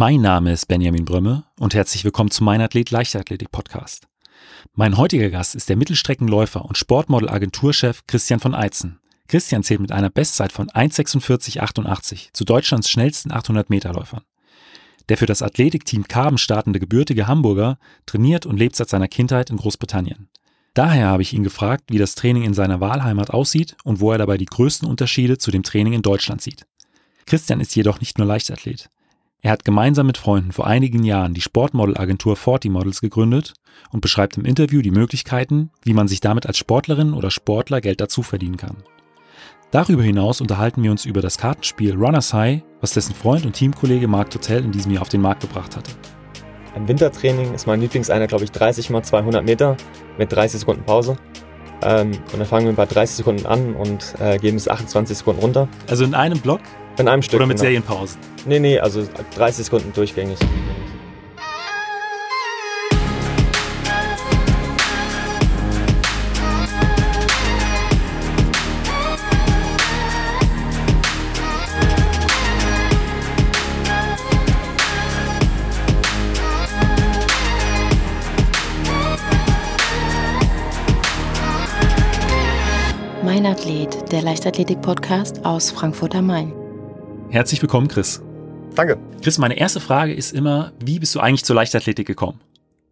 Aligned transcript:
Mein 0.00 0.20
Name 0.20 0.52
ist 0.52 0.66
Benjamin 0.66 1.04
Brömme 1.04 1.42
und 1.58 1.74
herzlich 1.74 2.04
willkommen 2.04 2.30
zu 2.30 2.44
Mein 2.44 2.60
Athlet 2.60 2.92
Leichtathletik 2.92 3.50
Podcast. 3.50 4.06
Mein 4.74 4.96
heutiger 4.96 5.28
Gast 5.28 5.56
ist 5.56 5.68
der 5.68 5.74
Mittelstreckenläufer 5.74 6.64
und 6.64 6.78
Sportmodel-Agenturchef 6.78 8.06
Christian 8.06 8.38
von 8.38 8.54
Eizen. 8.54 9.00
Christian 9.26 9.64
zählt 9.64 9.80
mit 9.80 9.90
einer 9.90 10.08
Bestzeit 10.08 10.52
von 10.52 10.68
1,46,88 10.68 12.28
zu 12.32 12.44
Deutschlands 12.44 12.88
schnellsten 12.88 13.32
800-Meter-Läufern. 13.32 14.22
Der 15.08 15.16
für 15.16 15.26
das 15.26 15.42
Athletikteam 15.42 16.06
Karben 16.06 16.38
startende 16.38 16.78
gebürtige 16.78 17.26
Hamburger 17.26 17.76
trainiert 18.06 18.46
und 18.46 18.56
lebt 18.56 18.76
seit 18.76 18.90
seiner 18.90 19.08
Kindheit 19.08 19.50
in 19.50 19.56
Großbritannien. 19.56 20.28
Daher 20.74 21.06
habe 21.06 21.22
ich 21.22 21.32
ihn 21.32 21.42
gefragt, 21.42 21.86
wie 21.88 21.98
das 21.98 22.14
Training 22.14 22.44
in 22.44 22.54
seiner 22.54 22.78
Wahlheimat 22.78 23.30
aussieht 23.30 23.76
und 23.82 23.98
wo 23.98 24.12
er 24.12 24.18
dabei 24.18 24.36
die 24.36 24.46
größten 24.46 24.88
Unterschiede 24.88 25.38
zu 25.38 25.50
dem 25.50 25.64
Training 25.64 25.94
in 25.94 26.02
Deutschland 26.02 26.40
sieht. 26.40 26.66
Christian 27.26 27.60
ist 27.60 27.74
jedoch 27.74 27.98
nicht 27.98 28.16
nur 28.16 28.28
Leichtathlet. 28.28 28.90
Er 29.40 29.52
hat 29.52 29.64
gemeinsam 29.64 30.08
mit 30.08 30.18
Freunden 30.18 30.50
vor 30.50 30.66
einigen 30.66 31.04
Jahren 31.04 31.32
die 31.32 31.40
Sportmodelagentur 31.40 32.34
40 32.34 32.72
Models 32.72 33.00
gegründet 33.00 33.54
und 33.90 34.00
beschreibt 34.00 34.36
im 34.36 34.44
Interview 34.44 34.82
die 34.82 34.90
Möglichkeiten, 34.90 35.70
wie 35.84 35.94
man 35.94 36.08
sich 36.08 36.20
damit 36.20 36.46
als 36.46 36.58
Sportlerin 36.58 37.12
oder 37.12 37.30
Sportler 37.30 37.80
Geld 37.80 38.00
dazu 38.00 38.24
verdienen 38.24 38.56
kann. 38.56 38.78
Darüber 39.70 40.02
hinaus 40.02 40.40
unterhalten 40.40 40.82
wir 40.82 40.90
uns 40.90 41.04
über 41.04 41.20
das 41.20 41.38
Kartenspiel 41.38 41.94
Runners 41.94 42.34
High, 42.34 42.62
was 42.80 42.94
dessen 42.94 43.14
Freund 43.14 43.46
und 43.46 43.52
Teamkollege 43.52 44.08
Marc 44.08 44.30
Totel 44.30 44.64
in 44.64 44.72
diesem 44.72 44.90
Jahr 44.90 45.02
auf 45.02 45.08
den 45.08 45.20
Markt 45.20 45.42
gebracht 45.42 45.76
hatte. 45.76 45.92
Im 46.74 46.88
Wintertraining 46.88 47.54
ist 47.54 47.66
mein 47.66 47.80
Lieblingseinheit, 47.80 48.30
glaube 48.30 48.44
ich, 48.44 48.50
30 48.50 48.90
mal 48.90 49.04
200 49.04 49.44
Meter 49.44 49.76
mit 50.18 50.32
30 50.32 50.60
Sekunden 50.60 50.84
Pause. 50.84 51.16
Ähm, 51.82 52.10
und 52.32 52.38
dann 52.38 52.46
fangen 52.46 52.66
wir 52.66 52.72
bei 52.72 52.86
30 52.86 53.18
Sekunden 53.18 53.46
an 53.46 53.76
und 53.76 54.14
äh, 54.18 54.38
geben 54.38 54.56
es 54.56 54.68
28 54.68 55.18
Sekunden 55.18 55.42
runter. 55.42 55.68
Also 55.88 56.04
in 56.04 56.14
einem 56.14 56.40
Block? 56.40 56.60
In 56.98 57.06
einem 57.06 57.22
Stück. 57.22 57.38
Oder 57.38 57.46
mit 57.46 57.58
genau. 57.58 57.66
Serienpausen? 57.66 58.18
Nee, 58.44 58.58
nee, 58.58 58.78
also 58.78 59.06
30 59.36 59.66
Sekunden 59.66 59.92
durchgängig. 59.92 60.38
Mein 83.24 83.46
Athlet, 83.46 84.10
der 84.10 84.22
Leichtathletik-Podcast 84.22 85.44
aus 85.44 85.70
Frankfurt 85.70 86.16
am 86.16 86.26
Main. 86.26 86.67
Herzlich 87.30 87.60
willkommen, 87.60 87.88
Chris. 87.88 88.22
Danke. 88.74 88.96
Chris, 89.22 89.36
meine 89.36 89.58
erste 89.58 89.80
Frage 89.80 90.14
ist 90.14 90.32
immer, 90.32 90.72
wie 90.82 90.98
bist 90.98 91.14
du 91.14 91.20
eigentlich 91.20 91.44
zur 91.44 91.56
Leichtathletik 91.56 92.06
gekommen? 92.06 92.40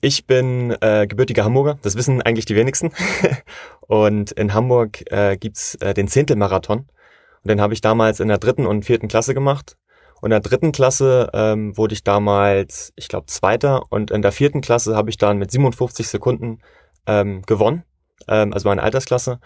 Ich 0.02 0.26
bin 0.26 0.76
äh, 0.82 1.06
gebürtiger 1.06 1.42
Hamburger, 1.42 1.78
das 1.80 1.96
wissen 1.96 2.20
eigentlich 2.20 2.44
die 2.44 2.54
wenigsten. 2.54 2.92
und 3.80 4.32
in 4.32 4.52
Hamburg 4.52 5.10
äh, 5.10 5.38
gibt's 5.38 5.76
äh, 5.76 5.94
den 5.94 6.06
Zehntelmarathon. 6.06 6.80
Und 6.80 7.48
den 7.48 7.62
habe 7.62 7.72
ich 7.72 7.80
damals 7.80 8.20
in 8.20 8.28
der 8.28 8.36
dritten 8.36 8.66
und 8.66 8.84
vierten 8.84 9.08
Klasse 9.08 9.32
gemacht. 9.32 9.78
Und 10.20 10.26
in 10.26 10.30
der 10.32 10.40
dritten 10.40 10.70
Klasse 10.70 11.30
ähm, 11.32 11.74
wurde 11.78 11.94
ich 11.94 12.04
damals, 12.04 12.92
ich 12.96 13.08
glaube, 13.08 13.26
Zweiter. 13.28 13.84
Und 13.88 14.10
in 14.10 14.20
der 14.20 14.32
vierten 14.32 14.60
Klasse 14.60 14.94
habe 14.94 15.08
ich 15.08 15.16
dann 15.16 15.38
mit 15.38 15.50
57 15.50 16.08
Sekunden 16.08 16.58
ähm, 17.06 17.40
gewonnen, 17.46 17.84
ähm, 18.28 18.52
also 18.52 18.68
meine 18.68 18.82
Altersklasse. 18.82 19.40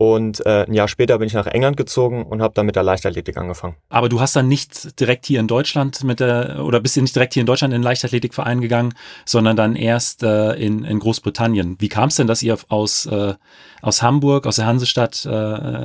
Und 0.00 0.46
äh, 0.46 0.64
ein 0.64 0.74
Jahr 0.74 0.86
später 0.86 1.18
bin 1.18 1.26
ich 1.26 1.34
nach 1.34 1.48
England 1.48 1.76
gezogen 1.76 2.24
und 2.24 2.40
habe 2.40 2.54
dann 2.54 2.66
mit 2.66 2.76
der 2.76 2.84
Leichtathletik 2.84 3.36
angefangen. 3.36 3.74
Aber 3.88 4.08
du 4.08 4.20
hast 4.20 4.36
dann 4.36 4.46
nicht 4.46 5.00
direkt 5.00 5.26
hier 5.26 5.40
in 5.40 5.48
Deutschland 5.48 6.04
mit 6.04 6.20
der, 6.20 6.64
oder 6.64 6.78
bist 6.78 6.96
du 6.96 7.02
nicht 7.02 7.16
direkt 7.16 7.34
hier 7.34 7.40
in 7.40 7.46
Deutschland 7.46 7.74
in 7.74 7.80
den 7.80 7.84
Leichtathletikverein 7.84 8.60
gegangen, 8.60 8.94
sondern 9.24 9.56
dann 9.56 9.74
erst 9.74 10.22
äh, 10.22 10.52
in, 10.52 10.84
in 10.84 11.00
Großbritannien. 11.00 11.76
Wie 11.80 11.88
kam 11.88 12.10
es 12.10 12.16
denn, 12.16 12.28
dass 12.28 12.44
ihr 12.44 12.56
aus, 12.68 13.06
äh, 13.06 13.34
aus 13.82 14.00
Hamburg, 14.00 14.46
aus 14.46 14.56
der 14.56 14.66
Hansestadt 14.66 15.26
äh, 15.26 15.30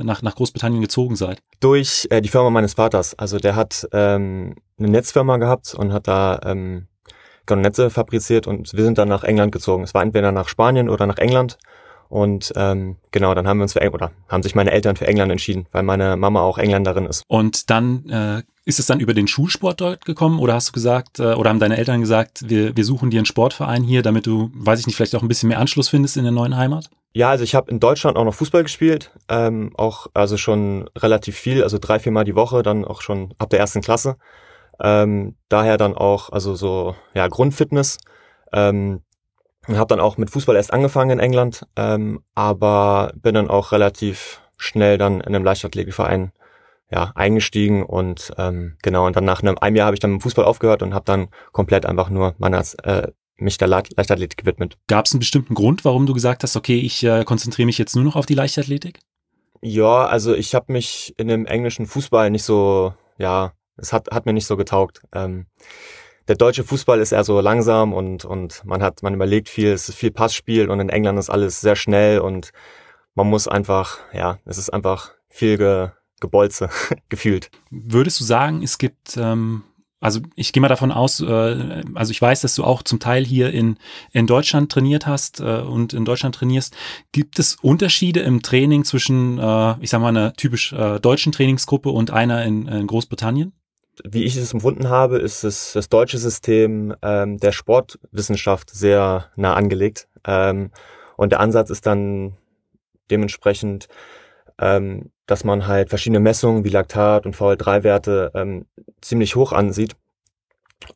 nach, 0.04 0.22
nach 0.22 0.36
Großbritannien 0.36 0.80
gezogen 0.80 1.16
seid? 1.16 1.42
Durch 1.58 2.06
äh, 2.10 2.22
die 2.22 2.28
Firma 2.28 2.50
meines 2.50 2.74
Vaters. 2.74 3.18
Also 3.18 3.38
der 3.38 3.56
hat 3.56 3.88
ähm, 3.92 4.54
eine 4.78 4.90
Netzfirma 4.90 5.38
gehabt 5.38 5.74
und 5.74 5.92
hat 5.92 6.06
da 6.06 6.38
ähm, 6.44 6.86
Netze 7.50 7.90
fabriziert 7.90 8.46
und 8.46 8.72
wir 8.74 8.84
sind 8.84 8.96
dann 8.96 9.08
nach 9.08 9.24
England 9.24 9.52
gezogen. 9.52 9.82
Es 9.82 9.92
war 9.92 10.02
entweder 10.02 10.32
nach 10.32 10.48
Spanien 10.48 10.88
oder 10.88 11.06
nach 11.06 11.18
England. 11.18 11.58
Und 12.14 12.52
ähm, 12.54 12.94
genau, 13.10 13.34
dann 13.34 13.48
haben 13.48 13.58
wir 13.58 13.64
uns 13.64 13.72
für 13.72 13.80
Eng 13.80 13.90
oder 13.90 14.12
haben 14.28 14.44
sich 14.44 14.54
meine 14.54 14.70
Eltern 14.70 14.94
für 14.94 15.04
England 15.04 15.32
entschieden, 15.32 15.66
weil 15.72 15.82
meine 15.82 16.16
Mama 16.16 16.42
auch 16.42 16.58
Engländerin 16.58 17.06
ist. 17.06 17.24
Und 17.26 17.70
dann 17.70 18.08
äh, 18.08 18.42
ist 18.64 18.78
es 18.78 18.86
dann 18.86 19.00
über 19.00 19.14
den 19.14 19.26
Schulsport 19.26 19.80
dort 19.80 20.04
gekommen 20.04 20.38
oder 20.38 20.54
hast 20.54 20.68
du 20.68 20.72
gesagt, 20.72 21.18
äh, 21.18 21.32
oder 21.32 21.50
haben 21.50 21.58
deine 21.58 21.76
Eltern 21.76 22.00
gesagt, 22.00 22.48
wir, 22.48 22.76
wir 22.76 22.84
suchen 22.84 23.10
dir 23.10 23.18
einen 23.18 23.26
Sportverein 23.26 23.82
hier, 23.82 24.02
damit 24.02 24.28
du, 24.28 24.52
weiß 24.54 24.78
ich 24.78 24.86
nicht, 24.86 24.94
vielleicht 24.94 25.16
auch 25.16 25.22
ein 25.22 25.28
bisschen 25.28 25.48
mehr 25.48 25.58
Anschluss 25.58 25.88
findest 25.88 26.16
in 26.16 26.22
der 26.22 26.30
neuen 26.30 26.56
Heimat? 26.56 26.88
Ja, 27.14 27.30
also 27.30 27.42
ich 27.42 27.56
habe 27.56 27.68
in 27.68 27.80
Deutschland 27.80 28.16
auch 28.16 28.24
noch 28.24 28.34
Fußball 28.34 28.62
gespielt, 28.62 29.10
ähm, 29.28 29.72
auch 29.74 30.06
also 30.14 30.36
schon 30.36 30.88
relativ 30.96 31.36
viel, 31.36 31.64
also 31.64 31.78
drei, 31.80 31.98
vier 31.98 32.12
Mal 32.12 32.22
die 32.22 32.36
Woche, 32.36 32.62
dann 32.62 32.84
auch 32.84 33.00
schon 33.02 33.34
ab 33.38 33.50
der 33.50 33.58
ersten 33.58 33.80
Klasse. 33.80 34.18
Ähm, 34.80 35.34
daher 35.48 35.78
dann 35.78 35.96
auch, 35.96 36.30
also 36.30 36.54
so 36.54 36.94
ja 37.12 37.26
Grundfitness. 37.26 37.98
Ähm, 38.52 39.00
und 39.66 39.78
habe 39.78 39.88
dann 39.88 40.00
auch 40.00 40.16
mit 40.16 40.30
Fußball 40.30 40.56
erst 40.56 40.72
angefangen 40.72 41.10
in 41.10 41.20
England, 41.20 41.66
ähm, 41.76 42.22
aber 42.34 43.12
bin 43.16 43.34
dann 43.34 43.48
auch 43.48 43.72
relativ 43.72 44.40
schnell 44.56 44.98
dann 44.98 45.20
in 45.20 45.34
einem 45.34 45.44
Leichtathletikverein 45.44 46.32
ja, 46.90 47.12
eingestiegen 47.14 47.82
und 47.82 48.32
ähm, 48.38 48.76
genau, 48.82 49.06
und 49.06 49.16
dann 49.16 49.24
nach 49.24 49.42
einem, 49.42 49.58
einem 49.58 49.76
Jahr 49.76 49.86
habe 49.86 49.94
ich 49.94 50.00
dann 50.00 50.12
mit 50.12 50.22
Fußball 50.22 50.44
aufgehört 50.44 50.82
und 50.82 50.94
habe 50.94 51.04
dann 51.04 51.28
komplett 51.52 51.86
einfach 51.86 52.10
nur 52.10 52.34
meiner, 52.38 52.62
äh, 52.82 53.08
mich 53.36 53.58
der 53.58 53.68
Leichtathletik 53.68 54.38
gewidmet. 54.38 54.76
Gab 54.86 55.06
es 55.06 55.12
einen 55.12 55.20
bestimmten 55.20 55.54
Grund, 55.54 55.84
warum 55.84 56.06
du 56.06 56.14
gesagt 56.14 56.42
hast, 56.42 56.56
okay, 56.56 56.78
ich 56.78 57.02
äh, 57.02 57.24
konzentriere 57.24 57.66
mich 57.66 57.78
jetzt 57.78 57.96
nur 57.96 58.04
noch 58.04 58.16
auf 58.16 58.26
die 58.26 58.34
Leichtathletik? 58.34 59.00
Ja, 59.60 60.06
also 60.06 60.34
ich 60.34 60.54
habe 60.54 60.72
mich 60.72 61.14
in 61.16 61.28
dem 61.28 61.46
englischen 61.46 61.86
Fußball 61.86 62.30
nicht 62.30 62.44
so, 62.44 62.94
ja, 63.18 63.52
es 63.76 63.92
hat, 63.92 64.10
hat 64.12 64.26
mir 64.26 64.32
nicht 64.32 64.46
so 64.46 64.56
getaugt. 64.56 65.00
Ähm, 65.12 65.46
der 66.28 66.36
deutsche 66.36 66.64
Fußball 66.64 67.00
ist 67.00 67.12
eher 67.12 67.24
so 67.24 67.40
langsam 67.40 67.92
und, 67.92 68.24
und 68.24 68.64
man 68.64 68.82
hat, 68.82 69.02
man 69.02 69.14
überlegt 69.14 69.48
viel, 69.48 69.72
es 69.72 69.88
ist 69.88 69.96
viel 69.96 70.10
Passspiel 70.10 70.70
und 70.70 70.80
in 70.80 70.88
England 70.88 71.18
ist 71.18 71.30
alles 71.30 71.60
sehr 71.60 71.76
schnell 71.76 72.20
und 72.20 72.50
man 73.14 73.28
muss 73.28 73.46
einfach, 73.46 73.98
ja, 74.12 74.38
es 74.44 74.58
ist 74.58 74.70
einfach 74.70 75.12
viel 75.28 75.58
ge, 75.58 75.90
Gebolze 76.20 76.70
gefühlt. 77.08 77.50
Würdest 77.70 78.20
du 78.20 78.24
sagen, 78.24 78.62
es 78.62 78.78
gibt, 78.78 79.16
ähm, 79.16 79.62
also 80.00 80.20
ich 80.34 80.52
gehe 80.52 80.60
mal 80.60 80.68
davon 80.68 80.92
aus, 80.92 81.20
äh, 81.20 81.82
also 81.94 82.10
ich 82.10 82.20
weiß, 82.20 82.40
dass 82.40 82.54
du 82.54 82.64
auch 82.64 82.82
zum 82.82 83.00
Teil 83.00 83.24
hier 83.24 83.52
in, 83.52 83.76
in 84.12 84.26
Deutschland 84.26 84.72
trainiert 84.72 85.06
hast 85.06 85.40
äh, 85.40 85.60
und 85.60 85.92
in 85.92 86.04
Deutschland 86.04 86.34
trainierst. 86.34 86.74
Gibt 87.12 87.38
es 87.38 87.56
Unterschiede 87.56 88.20
im 88.20 88.42
Training 88.42 88.84
zwischen, 88.84 89.38
äh, 89.38 89.74
ich 89.80 89.90
sag 89.90 90.00
mal, 90.00 90.08
einer 90.08 90.32
typisch 90.32 90.72
äh, 90.72 90.98
deutschen 91.00 91.32
Trainingsgruppe 91.32 91.90
und 91.90 92.10
einer 92.10 92.44
in, 92.44 92.66
in 92.66 92.86
Großbritannien? 92.86 93.52
Wie 94.02 94.24
ich 94.24 94.36
es 94.36 94.52
empfunden 94.52 94.88
habe, 94.88 95.18
ist 95.18 95.44
es, 95.44 95.72
das 95.72 95.88
deutsche 95.88 96.18
System 96.18 96.94
ähm, 97.02 97.38
der 97.38 97.52
Sportwissenschaft 97.52 98.70
sehr 98.70 99.30
nah 99.36 99.54
angelegt. 99.54 100.08
Ähm, 100.26 100.70
und 101.16 101.32
der 101.32 101.40
Ansatz 101.40 101.70
ist 101.70 101.86
dann 101.86 102.36
dementsprechend, 103.10 103.88
ähm, 104.58 105.10
dass 105.26 105.44
man 105.44 105.66
halt 105.66 105.88
verschiedene 105.88 106.20
Messungen 106.20 106.64
wie 106.64 106.70
Laktat 106.70 107.26
und 107.26 107.36
VL3-Werte 107.36 108.32
ähm, 108.34 108.66
ziemlich 109.00 109.36
hoch 109.36 109.52
ansieht. 109.52 109.96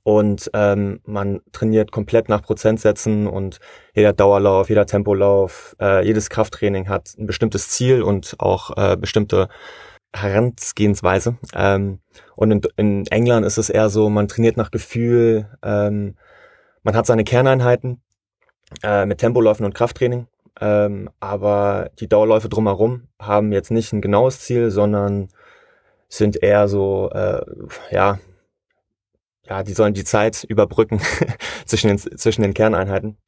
Und 0.03 0.51
ähm, 0.53 1.01
man 1.05 1.41
trainiert 1.53 1.93
komplett 1.93 2.29
nach 2.29 2.43
Prozentsätzen 2.43 3.27
und 3.27 3.59
jeder 3.95 4.13
Dauerlauf, 4.13 4.69
jeder 4.69 4.87
Tempolauf, 4.87 5.77
äh, 5.81 6.05
jedes 6.05 6.29
Krafttraining 6.29 6.89
hat 6.89 7.15
ein 7.19 7.27
bestimmtes 7.27 7.71
Ziel 7.71 8.03
und 8.03 8.35
auch 8.39 8.77
äh, 8.77 8.97
bestimmte 8.97 9.49
Herangehensweise. 10.15 11.39
Ähm, 11.55 12.01
und 12.37 12.51
in, 12.51 12.63
in, 12.77 13.07
England 13.09 13.47
ist 13.47 13.59
es 13.59 13.71
eher 13.71 13.91
so, 13.91 14.09
man 14.09 14.29
trainiert 14.29 14.57
nach 14.57 14.71
Gefühl, 14.71 15.49
ähm, 15.63 16.17
man 16.83 16.97
hat 16.97 17.07
seine 17.07 17.25
Kerneinheiten 17.25 18.01
äh, 18.83 19.07
mit 19.07 19.19
Tempoläufen 19.19 19.67
und 19.67 19.75
Krafttraining, 19.75 20.27
ähm, 20.61 21.11
aber 21.21 21.91
die 22.01 22.09
Dauerläufe 22.09 22.49
drumherum 22.49 23.09
haben 23.21 23.53
jetzt 23.53 23.71
nicht 23.71 23.93
ein 23.93 24.01
genaues 24.01 24.41
Ziel, 24.41 24.71
sondern 24.71 25.29
sind 26.09 26.43
eher 26.43 26.69
so, 26.69 27.11
äh, 27.13 27.45
ja, 27.91 28.19
ja, 29.49 29.63
die 29.63 29.73
sollen 29.73 29.95
die 29.95 30.05
Zeit 30.05 30.45
überbrücken 30.45 31.01
zwischen, 31.67 31.89
den, 31.89 31.99
zwischen 31.99 32.43
den 32.43 32.55
Kerneinheiten, 32.55 33.19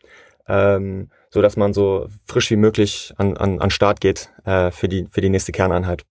ähm, 0.49 1.11
so 1.31 1.43
dass 1.43 1.57
man 1.57 1.73
so 1.73 2.09
frisch 2.27 2.51
wie 2.51 2.57
möglich 2.57 3.15
an, 3.17 3.37
an, 3.37 3.61
an 3.61 3.71
Start 3.71 4.01
geht 4.01 4.31
äh, 4.45 4.71
für 4.71 4.89
die 4.89 5.07
für 5.11 5.21
die 5.21 5.31
nächste 5.31 5.53
Kerneinheit. 5.53 6.05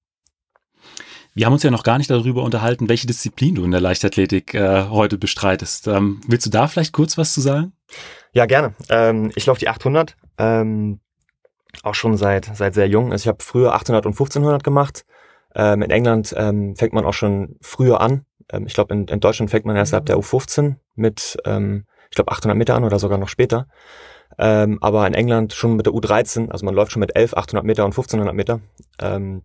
Wir 1.33 1.45
haben 1.45 1.53
uns 1.53 1.63
ja 1.63 1.71
noch 1.71 1.83
gar 1.83 1.97
nicht 1.97 2.09
darüber 2.09 2.43
unterhalten, 2.43 2.89
welche 2.89 3.07
Disziplin 3.07 3.55
du 3.55 3.63
in 3.63 3.71
der 3.71 3.81
Leichtathletik 3.81 4.53
äh, 4.53 4.85
heute 4.89 5.17
bestreitest. 5.17 5.87
Ähm, 5.87 6.21
willst 6.27 6.45
du 6.45 6.49
da 6.49 6.67
vielleicht 6.67 6.93
kurz 6.93 7.17
was 7.17 7.33
zu 7.33 7.41
sagen? 7.41 7.73
Ja, 8.33 8.45
gerne. 8.45 8.73
Ähm, 8.89 9.31
ich 9.35 9.45
laufe 9.45 9.59
die 9.59 9.69
800, 9.69 10.15
ähm, 10.37 10.99
auch 11.83 11.95
schon 11.95 12.17
seit, 12.17 12.45
seit 12.55 12.73
sehr 12.73 12.87
jung. 12.87 13.11
Also 13.11 13.23
ich 13.23 13.27
habe 13.27 13.43
früher 13.43 13.73
800 13.73 14.05
und 14.05 14.13
1500 14.13 14.63
gemacht. 14.63 15.05
Ähm, 15.55 15.81
in 15.81 15.91
England 15.91 16.33
ähm, 16.37 16.75
fängt 16.75 16.93
man 16.93 17.05
auch 17.05 17.13
schon 17.13 17.57
früher 17.61 18.01
an. 18.01 18.25
Ähm, 18.51 18.65
ich 18.67 18.73
glaube, 18.73 18.93
in, 18.93 19.05
in 19.07 19.19
Deutschland 19.19 19.51
fängt 19.51 19.65
man 19.65 19.75
erst 19.75 19.93
ab 19.93 20.05
der 20.05 20.17
U15 20.17 20.75
mit, 20.95 21.37
ähm, 21.45 21.85
ich 22.09 22.15
glaube, 22.15 22.31
800 22.31 22.57
Meter 22.57 22.75
an 22.75 22.83
oder 22.83 22.99
sogar 22.99 23.17
noch 23.17 23.29
später. 23.29 23.67
Ähm, 24.37 24.77
aber 24.81 25.05
in 25.07 25.13
England 25.13 25.53
schon 25.53 25.75
mit 25.75 25.85
der 25.85 25.93
U13, 25.93 26.49
also 26.49 26.65
man 26.65 26.75
läuft 26.75 26.91
schon 26.91 26.99
mit 26.99 27.15
11, 27.15 27.33
800 27.35 27.65
Meter 27.65 27.83
und 27.85 27.91
1500 27.91 28.35
Meter. 28.35 28.61
Ähm, 29.01 29.43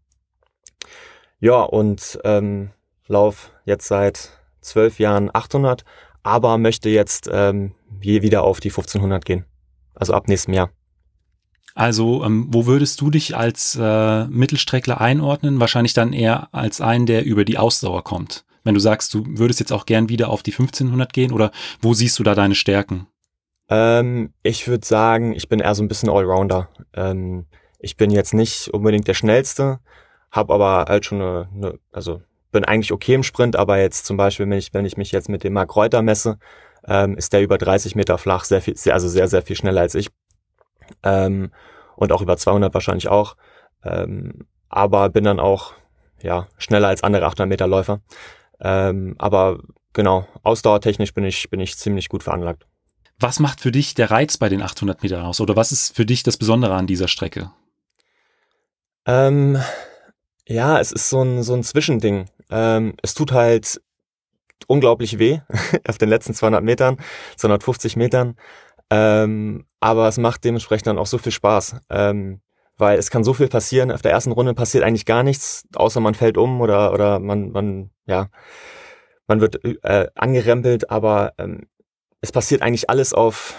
ja, 1.45 1.61
und 1.61 2.19
ähm, 2.25 2.71
lauf 3.07 3.53
jetzt 3.67 3.87
seit 3.87 4.31
zwölf 4.63 4.99
Jahren 4.99 5.29
800, 5.31 5.85
aber 6.23 6.57
möchte 6.57 6.89
jetzt 6.89 7.29
ähm, 7.31 7.75
wieder 8.01 8.45
auf 8.45 8.61
die 8.61 8.71
1500 8.71 9.27
gehen. 9.27 9.45
Also 9.95 10.15
ab 10.15 10.27
nächstem 10.27 10.55
Jahr. 10.55 10.71
Also, 11.75 12.25
ähm, 12.25 12.47
wo 12.49 12.65
würdest 12.65 12.99
du 13.03 13.11
dich 13.11 13.37
als 13.37 13.79
äh, 13.79 14.25
Mittelstreckler 14.25 15.03
einordnen? 15.03 15.61
Wahrscheinlich 15.61 15.93
dann 15.93 16.15
eher 16.15 16.49
als 16.55 16.81
einen, 16.81 17.05
der 17.05 17.27
über 17.27 17.45
die 17.45 17.59
Ausdauer 17.59 18.05
kommt. 18.05 18.47
Wenn 18.63 18.73
du 18.73 18.81
sagst, 18.81 19.13
du 19.13 19.23
würdest 19.27 19.61
jetzt 19.61 19.73
auch 19.73 19.85
gern 19.85 20.09
wieder 20.09 20.31
auf 20.31 20.43
die 20.43 20.53
1500 20.53 21.13
gehen 21.13 21.31
oder 21.31 21.51
wo 21.83 21.93
siehst 21.93 22.19
du 22.19 22.23
da 22.23 22.35
deine 22.35 22.55
Stärken? 22.55 23.07
Ähm, 23.69 24.33
ich 24.43 24.67
würde 24.67 24.87
sagen, 24.87 25.35
ich 25.35 25.51
bin 25.51 25.61
eher 25.61 25.75
so 25.75 25.83
ein 25.83 25.89
bisschen 25.89 26.09
Allrounder. 26.09 26.71
Ähm, 26.95 27.45
ich 27.79 27.99
bin 27.99 28.11
jetzt 28.11 28.33
nicht 28.33 28.69
unbedingt 28.69 29.09
der 29.09 29.15
Schnellste, 29.15 29.81
habe 30.35 30.53
aber 30.53 30.87
halt 30.89 31.07
schon 31.07 31.23
eine, 31.23 31.49
eine, 31.55 31.79
also 31.93 32.21
bin 32.51 32.65
eigentlich 32.65 32.93
okay 32.93 33.15
im 33.15 33.23
Sprint, 33.23 33.57
aber 33.57 33.79
jetzt 33.79 34.05
zum 34.05 34.17
Beispiel, 34.17 34.49
wenn 34.49 34.59
ich, 34.59 34.75
wenn 34.75 34.85
ich 34.85 34.97
mich 34.97 35.13
jetzt 35.13 35.29
mit 35.29 35.45
dem 35.45 35.53
Mark 35.53 35.75
Reuter 35.75 36.03
messe, 36.03 36.39
ähm, 36.87 37.17
ist 37.17 37.33
der 37.33 37.43
über 37.43 37.57
30 37.57 37.95
Meter 37.95 38.19
flach, 38.19 38.45
sehr 38.45 38.61
viel, 38.61 38.77
sehr, 38.77 38.95
also 38.95 39.09
sehr, 39.09 39.29
sehr 39.29 39.43
viel 39.43 39.57
schneller 39.57 39.81
als 39.81 39.95
ich 39.95 40.11
ähm, 41.03 41.53
und 41.97 42.13
auch 42.13 42.21
über 42.21 42.37
200 42.37 42.75
wahrscheinlich 42.75 43.09
auch. 43.09 43.37
Ähm, 43.85 44.47
aber 44.69 45.09
bin 45.09 45.25
dann 45.25 45.39
auch 45.39 45.75
ja 46.21 46.49
schneller 46.59 46.89
als 46.89 47.05
andere 47.05 47.27
800 47.27 47.49
Meter 47.49 47.69
Läufer. 47.69 48.01
Ähm, 48.61 49.15
aber 49.19 49.61
genau, 49.93 50.27
ausdauertechnisch 50.43 51.15
bin 51.15 51.25
ich 51.25 51.49
bin 51.49 51.61
ich 51.61 51.79
ziemlich 51.79 52.09
gut 52.09 52.25
veranlagt. 52.25 52.67
Was 53.21 53.39
macht 53.39 53.61
für 53.61 53.71
dich 53.71 53.95
der 53.95 54.11
Reiz 54.11 54.37
bei 54.37 54.49
den 54.49 54.63
800 54.63 55.03
Metern 55.03 55.25
aus? 55.25 55.41
Oder 55.41 55.55
was 55.55 55.71
ist 55.71 55.95
für 55.95 56.05
dich 56.05 56.25
das 56.25 56.37
Besondere 56.37 56.75
an 56.75 56.89
dieser 56.89 57.07
Strecke? 57.07 57.53
Ähm, 59.07 59.59
ja, 60.47 60.81
es 60.81 60.93
ist 60.93 61.11
so 61.11 61.23
ein, 61.23 61.43
so 61.43 61.55
ein 61.55 61.63
Zwischending. 61.63 62.27
Ähm, 62.51 62.95
es 63.03 63.15
tut 63.15 63.33
halt 63.33 63.81
unglaublich 64.67 65.19
weh 65.19 65.41
auf 65.89 65.99
den 65.99 66.09
letzten 66.09 66.35
200 66.35 66.63
Metern, 66.63 66.99
250 67.37 67.97
Metern. 67.97 68.37
Ähm, 68.91 69.67
aber 69.81 70.09
es 70.09 70.19
macht 70.19 70.45
dementsprechend 70.45 70.87
dann 70.87 70.99
auch 70.99 71.07
so 71.07 71.19
viel 71.19 71.33
Spaß. 71.33 71.77
Ähm, 71.91 72.41
weil 72.77 72.99
es 72.99 73.11
kann 73.11 73.25
so 73.25 73.35
viel 73.35 73.49
passieren. 73.49 73.93
Auf 73.93 74.03
der 74.03 74.13
ersten 74.13 74.33
Runde 74.33 74.55
passiert 74.55 74.85
eigentlich 74.85 75.07
gar 75.07 75.23
nichts, 75.23 75.65
außer 75.75 76.01
man 76.01 76.15
fällt 76.15 76.37
um 76.37 76.61
oder, 76.61 76.93
oder 76.93 77.19
man, 77.21 77.51
man, 77.51 77.91
ja, 78.07 78.29
man 79.27 79.41
wird 79.41 79.65
äh, 79.65 80.09
angerempelt, 80.15 80.91
aber 80.91 81.35
ähm, 81.39 81.69
es 82.21 82.33
passiert 82.33 82.63
eigentlich 82.63 82.91
alles 82.91 83.13
auf 83.13 83.55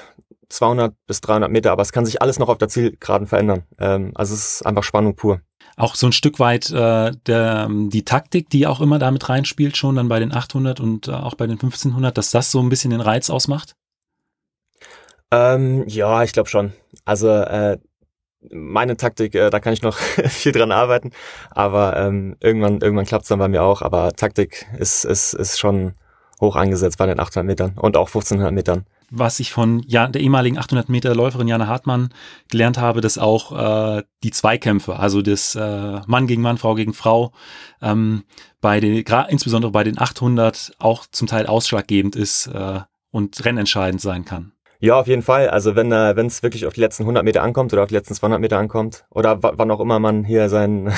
200 0.49 0.93
bis 1.07 1.21
300 1.21 1.49
Meter, 1.49 1.71
aber 1.71 1.81
es 1.81 1.91
kann 1.91 2.05
sich 2.05 2.21
alles 2.21 2.39
noch 2.39 2.49
auf 2.49 2.57
der 2.57 2.67
Zielgeraden 2.67 3.27
verändern. 3.27 3.63
Ähm, 3.79 4.11
also 4.15 4.33
es 4.33 4.55
ist 4.55 4.65
einfach 4.65 4.83
Spannung 4.83 5.15
pur. 5.15 5.41
Auch 5.77 5.95
so 5.95 6.07
ein 6.07 6.13
Stück 6.13 6.39
weit 6.39 6.69
äh, 6.71 7.11
der, 7.25 7.67
die 7.69 8.05
Taktik, 8.05 8.49
die 8.49 8.65
auch 8.65 8.79
immer 8.79 8.97
damit 8.97 9.27
reinspielt, 9.27 9.75
schon 9.75 9.95
dann 9.95 10.07
bei 10.07 10.19
den 10.19 10.33
800 10.33 10.79
und 10.79 11.07
äh, 11.07 11.11
auch 11.11 11.35
bei 11.35 11.47
den 11.47 11.53
1500, 11.53 12.17
dass 12.17 12.31
das 12.31 12.51
so 12.51 12.61
ein 12.61 12.69
bisschen 12.69 12.91
den 12.91 13.01
Reiz 13.01 13.29
ausmacht? 13.29 13.75
Ähm, 15.31 15.83
ja, 15.87 16.23
ich 16.23 16.31
glaube 16.31 16.49
schon. 16.49 16.71
Also 17.03 17.29
äh, 17.29 17.77
meine 18.51 18.95
Taktik, 18.95 19.35
äh, 19.35 19.49
da 19.49 19.59
kann 19.59 19.73
ich 19.73 19.81
noch 19.81 19.97
viel 20.27 20.51
dran 20.51 20.71
arbeiten, 20.71 21.11
aber 21.51 21.97
ähm, 21.97 22.37
irgendwann, 22.39 22.79
irgendwann 22.79 23.05
klappt 23.05 23.23
es 23.23 23.29
dann 23.29 23.39
bei 23.39 23.47
mir 23.47 23.63
auch. 23.63 23.81
Aber 23.81 24.13
Taktik 24.13 24.65
ist, 24.77 25.03
ist, 25.03 25.33
ist 25.33 25.59
schon 25.59 25.93
hoch 26.39 26.55
angesetzt 26.55 26.97
bei 26.97 27.05
den 27.05 27.19
800 27.19 27.45
Metern 27.45 27.73
und 27.77 27.97
auch 27.97 28.07
1500 28.07 28.53
Metern. 28.53 28.85
Was 29.09 29.39
ich 29.39 29.51
von 29.51 29.83
ja, 29.87 30.07
der 30.07 30.21
ehemaligen 30.21 30.57
800 30.57 30.89
Meter 30.89 31.13
Läuferin 31.15 31.47
Jana 31.47 31.67
Hartmann 31.67 32.09
gelernt 32.49 32.77
habe, 32.77 33.01
dass 33.01 33.17
auch 33.17 33.97
äh, 33.97 34.03
die 34.23 34.31
Zweikämpfe, 34.31 34.97
also 34.97 35.21
das 35.21 35.55
äh, 35.55 36.01
Mann 36.07 36.27
gegen 36.27 36.41
Mann, 36.41 36.57
Frau 36.57 36.75
gegen 36.75 36.93
Frau, 36.93 37.31
ähm, 37.81 38.23
bei 38.61 38.79
den, 38.79 39.03
insbesondere 39.29 39.71
bei 39.71 39.83
den 39.83 39.99
800 39.99 40.73
auch 40.79 41.05
zum 41.11 41.27
Teil 41.27 41.45
ausschlaggebend 41.45 42.15
ist 42.15 42.47
äh, 42.47 42.79
und 43.11 43.45
rennentscheidend 43.45 44.01
sein 44.01 44.25
kann. 44.25 44.51
Ja, 44.79 44.99
auf 44.99 45.07
jeden 45.07 45.21
Fall. 45.21 45.49
Also 45.49 45.75
wenn 45.75 45.91
äh, 45.91 46.13
es 46.21 46.43
wirklich 46.43 46.65
auf 46.65 46.73
die 46.73 46.81
letzten 46.81 47.03
100 47.03 47.23
Meter 47.23 47.41
ankommt 47.43 47.73
oder 47.73 47.83
auf 47.83 47.89
die 47.89 47.95
letzten 47.95 48.13
200 48.13 48.39
Meter 48.39 48.57
ankommt 48.57 49.05
oder 49.09 49.41
wann 49.41 49.71
auch 49.71 49.79
immer 49.79 49.99
man 49.99 50.23
hier 50.23 50.49
sein 50.49 50.93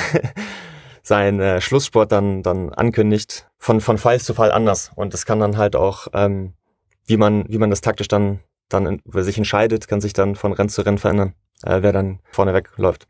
sein 1.02 1.40
äh, 1.40 1.60
Schlusssport 1.60 2.12
dann 2.12 2.42
dann 2.42 2.72
ankündigt, 2.72 3.48
von 3.56 3.80
von 3.80 3.96
Fall 3.98 4.20
zu 4.20 4.34
Fall 4.34 4.52
anders 4.52 4.90
und 4.94 5.14
das 5.14 5.24
kann 5.26 5.40
dann 5.40 5.56
halt 5.56 5.76
auch 5.76 6.08
ähm, 6.12 6.52
wie 7.08 7.16
man 7.16 7.44
wie 7.48 7.58
man 7.58 7.70
das 7.70 7.80
taktisch 7.80 8.08
dann 8.08 8.40
dann 8.68 9.00
sich 9.12 9.38
entscheidet, 9.38 9.88
kann 9.88 10.00
sich 10.00 10.12
dann 10.12 10.36
von 10.36 10.52
Rennen 10.52 10.68
zu 10.68 10.82
Rennen 10.82 10.98
verändern, 10.98 11.34
äh, 11.62 11.82
wer 11.82 11.92
dann 11.92 12.20
vorneweg 12.30 12.70
läuft. 12.76 13.08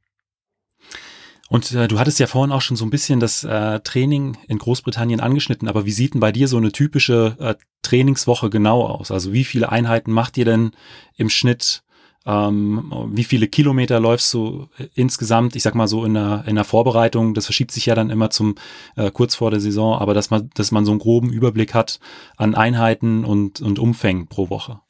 Und 1.48 1.72
äh, 1.72 1.88
du 1.88 1.98
hattest 1.98 2.20
ja 2.20 2.26
vorhin 2.26 2.52
auch 2.52 2.60
schon 2.60 2.76
so 2.76 2.84
ein 2.84 2.90
bisschen 2.90 3.20
das 3.20 3.42
äh, 3.42 3.80
Training 3.80 4.36
in 4.46 4.58
Großbritannien 4.58 5.20
angeschnitten, 5.20 5.66
aber 5.66 5.86
wie 5.86 5.90
sieht 5.92 6.14
denn 6.14 6.20
bei 6.20 6.30
dir 6.30 6.46
so 6.46 6.58
eine 6.58 6.72
typische 6.72 7.36
äh, 7.40 7.54
Trainingswoche 7.82 8.50
genau 8.50 8.84
aus? 8.84 9.10
Also 9.10 9.32
wie 9.32 9.44
viele 9.44 9.72
Einheiten 9.72 10.12
macht 10.12 10.36
ihr 10.36 10.44
denn 10.44 10.72
im 11.16 11.30
Schnitt? 11.30 11.82
Ähm, 12.26 12.92
wie 13.12 13.24
viele 13.24 13.48
Kilometer 13.48 14.00
läufst 14.00 14.32
du 14.34 14.68
insgesamt? 14.94 15.56
Ich 15.56 15.62
sag 15.62 15.74
mal 15.74 15.88
so 15.88 16.04
in 16.04 16.14
der, 16.14 16.44
in 16.46 16.56
der 16.56 16.64
Vorbereitung, 16.64 17.34
das 17.34 17.46
verschiebt 17.46 17.70
sich 17.70 17.86
ja 17.86 17.94
dann 17.94 18.10
immer 18.10 18.30
zum 18.30 18.56
äh, 18.96 19.10
kurz 19.10 19.34
vor 19.34 19.50
der 19.50 19.60
Saison, 19.60 19.98
aber 19.98 20.14
dass 20.14 20.30
man, 20.30 20.50
dass 20.54 20.70
man 20.70 20.84
so 20.84 20.90
einen 20.90 21.00
groben 21.00 21.30
Überblick 21.30 21.74
hat 21.74 22.00
an 22.36 22.54
Einheiten 22.54 23.24
und, 23.24 23.60
und 23.60 23.78
Umfängen 23.78 24.28
pro 24.28 24.50
Woche. 24.50 24.80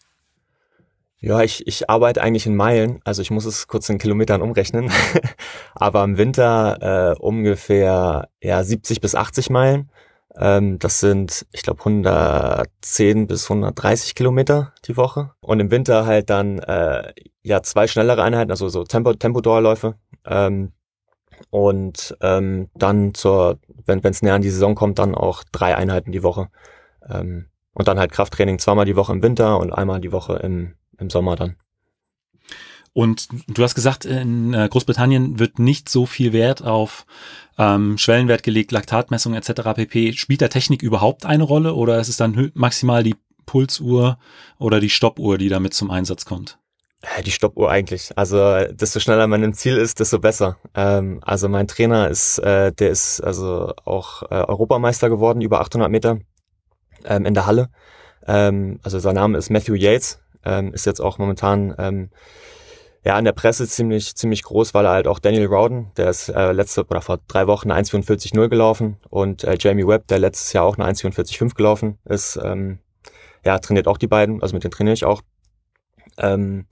Ja, 1.20 1.42
ich, 1.42 1.66
ich 1.66 1.90
arbeite 1.90 2.22
eigentlich 2.22 2.46
in 2.46 2.54
Meilen, 2.54 3.00
also 3.04 3.22
ich 3.22 3.32
muss 3.32 3.44
es 3.44 3.66
kurz 3.66 3.88
in 3.88 3.98
Kilometern 3.98 4.40
umrechnen, 4.40 4.90
aber 5.74 6.04
im 6.04 6.16
Winter 6.16 7.16
äh, 7.16 7.18
ungefähr 7.18 8.28
ja 8.40 8.62
70 8.62 9.00
bis 9.00 9.16
80 9.16 9.50
Meilen. 9.50 9.90
Ähm, 10.38 10.78
das 10.78 11.00
sind, 11.00 11.46
ich 11.52 11.62
glaube, 11.62 11.80
110 11.80 13.26
bis 13.26 13.50
130 13.50 14.14
Kilometer 14.14 14.72
die 14.86 14.96
Woche. 14.96 15.32
Und 15.40 15.60
im 15.60 15.70
Winter 15.70 16.06
halt 16.06 16.30
dann 16.30 16.58
äh, 16.60 17.12
ja 17.42 17.62
zwei 17.62 17.86
schnellere 17.86 18.22
Einheiten, 18.22 18.50
also 18.50 18.68
so 18.68 18.84
Tempo 18.84 19.14
Tempodauerläufe. 19.14 19.96
Ähm, 20.24 20.72
und 21.50 22.16
ähm, 22.20 22.68
dann 22.74 23.14
zur, 23.14 23.58
wenn 23.86 24.00
es 24.02 24.22
näher 24.22 24.34
an 24.34 24.42
die 24.42 24.50
Saison 24.50 24.74
kommt, 24.74 24.98
dann 24.98 25.14
auch 25.14 25.44
drei 25.52 25.76
Einheiten 25.76 26.12
die 26.12 26.22
Woche. 26.22 26.48
Ähm, 27.08 27.46
und 27.74 27.88
dann 27.88 27.98
halt 27.98 28.12
Krafttraining 28.12 28.58
zweimal 28.58 28.86
die 28.86 28.96
Woche 28.96 29.12
im 29.12 29.22
Winter 29.22 29.58
und 29.58 29.72
einmal 29.72 30.00
die 30.00 30.12
Woche 30.12 30.36
im 30.36 30.74
im 30.98 31.10
Sommer 31.10 31.36
dann. 31.36 31.56
Und 32.92 33.28
du 33.46 33.62
hast 33.62 33.74
gesagt, 33.74 34.04
in 34.04 34.54
äh, 34.54 34.68
Großbritannien 34.68 35.38
wird 35.38 35.58
nicht 35.58 35.88
so 35.88 36.06
viel 36.06 36.32
Wert 36.32 36.62
auf 36.62 37.06
ähm, 37.58 37.98
Schwellenwert 37.98 38.42
gelegt, 38.42 38.72
Laktatmessung 38.72 39.34
etc. 39.34 39.62
pp. 39.74 40.12
Spielt 40.12 40.42
da 40.42 40.48
Technik 40.48 40.82
überhaupt 40.82 41.26
eine 41.26 41.44
Rolle 41.44 41.74
oder 41.74 42.00
ist 42.00 42.08
es 42.08 42.16
dann 42.16 42.50
maximal 42.54 43.02
die 43.02 43.16
Pulsuhr 43.46 44.18
oder 44.58 44.80
die 44.80 44.90
Stoppuhr, 44.90 45.38
die 45.38 45.48
damit 45.48 45.74
zum 45.74 45.90
Einsatz 45.90 46.24
kommt? 46.24 46.58
Die 47.24 47.30
Stoppuhr 47.30 47.70
eigentlich. 47.70 48.10
Also 48.16 48.64
desto 48.72 48.98
schneller 48.98 49.28
man 49.28 49.42
im 49.44 49.54
Ziel 49.54 49.76
ist, 49.76 50.00
desto 50.00 50.18
besser. 50.18 50.56
Ähm, 50.74 51.20
also 51.22 51.48
mein 51.48 51.68
Trainer 51.68 52.08
ist, 52.08 52.38
äh, 52.38 52.72
der 52.72 52.90
ist 52.90 53.20
also 53.20 53.72
auch 53.84 54.22
äh, 54.22 54.34
Europameister 54.34 55.08
geworden 55.08 55.40
über 55.40 55.60
800 55.60 55.90
Meter 55.90 56.18
ähm, 57.04 57.24
in 57.24 57.34
der 57.34 57.46
Halle. 57.46 57.70
Ähm, 58.26 58.80
also 58.82 58.98
sein 58.98 59.14
Name 59.14 59.38
ist 59.38 59.48
Matthew 59.48 59.74
Yates 59.74 60.18
ähm, 60.44 60.72
ist 60.72 60.86
jetzt 60.86 61.00
auch 61.00 61.18
momentan 61.18 61.74
ähm, 61.78 62.10
ja 63.08 63.18
in 63.18 63.24
der 63.24 63.32
Presse 63.32 63.66
ziemlich 63.66 64.14
ziemlich 64.16 64.42
groß, 64.42 64.74
weil 64.74 64.84
er 64.84 64.92
halt 64.92 65.06
auch 65.08 65.18
Daniel 65.18 65.46
Rowden, 65.46 65.90
der 65.96 66.10
ist 66.10 66.28
äh, 66.28 66.52
letzte 66.52 66.84
oder 66.84 67.00
vor 67.00 67.18
drei 67.26 67.46
Wochen 67.46 67.70
eine 67.70 67.80
1,44,0 67.82 68.48
gelaufen 68.48 68.98
und 69.08 69.44
äh, 69.44 69.56
Jamie 69.58 69.86
Webb, 69.86 70.08
der 70.08 70.18
letztes 70.18 70.52
Jahr 70.52 70.64
auch 70.66 70.76
eine 70.76 70.86
1,44,5 70.92 71.54
gelaufen 71.54 71.98
ist, 72.04 72.38
ähm, 72.44 72.80
ja 73.46 73.58
trainiert 73.60 73.88
auch 73.88 73.96
die 73.96 74.08
beiden, 74.08 74.42
also 74.42 74.54
mit 74.54 74.62
denen 74.62 74.72
trainiere 74.72 74.92
ich 74.92 75.06
auch. 75.06 75.22
Ähm, 76.18 76.66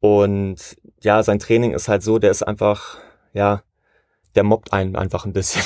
und 0.00 0.56
ja, 1.00 1.22
sein 1.22 1.38
Training 1.38 1.70
ist 1.74 1.86
halt 1.86 2.02
so, 2.02 2.18
der 2.18 2.32
ist 2.32 2.42
einfach 2.42 2.98
ja 3.32 3.62
der 4.34 4.42
mobbt 4.42 4.72
einen 4.72 4.96
einfach 4.96 5.26
ein 5.26 5.32
bisschen. 5.32 5.62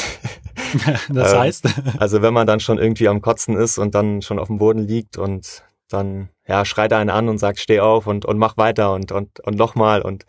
das 1.08 1.32
ähm, 1.32 1.38
heißt? 1.38 1.68
also 1.98 2.20
wenn 2.20 2.34
man 2.34 2.46
dann 2.46 2.60
schon 2.60 2.76
irgendwie 2.76 3.08
am 3.08 3.22
Kotzen 3.22 3.56
ist 3.56 3.78
und 3.78 3.94
dann 3.94 4.20
schon 4.20 4.38
auf 4.38 4.48
dem 4.48 4.58
Boden 4.58 4.80
liegt 4.80 5.16
und 5.16 5.64
dann 5.92 6.28
ja, 6.46 6.64
schreit 6.64 6.92
er 6.92 6.98
einen 6.98 7.10
an 7.10 7.28
und 7.28 7.38
sagt, 7.38 7.60
steh 7.60 7.80
auf 7.80 8.06
und, 8.06 8.24
und 8.24 8.38
mach 8.38 8.56
weiter 8.56 8.92
und, 8.92 9.12
und, 9.12 9.40
und 9.40 9.56
nochmal. 9.56 10.02
Und 10.02 10.26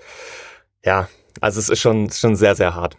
ja, 0.84 1.10
also 1.42 1.60
es 1.60 1.70
ist 1.70 1.80
schon, 1.80 2.10
schon 2.12 2.36
sehr, 2.36 2.56
sehr 2.56 2.76
hart, 2.76 2.98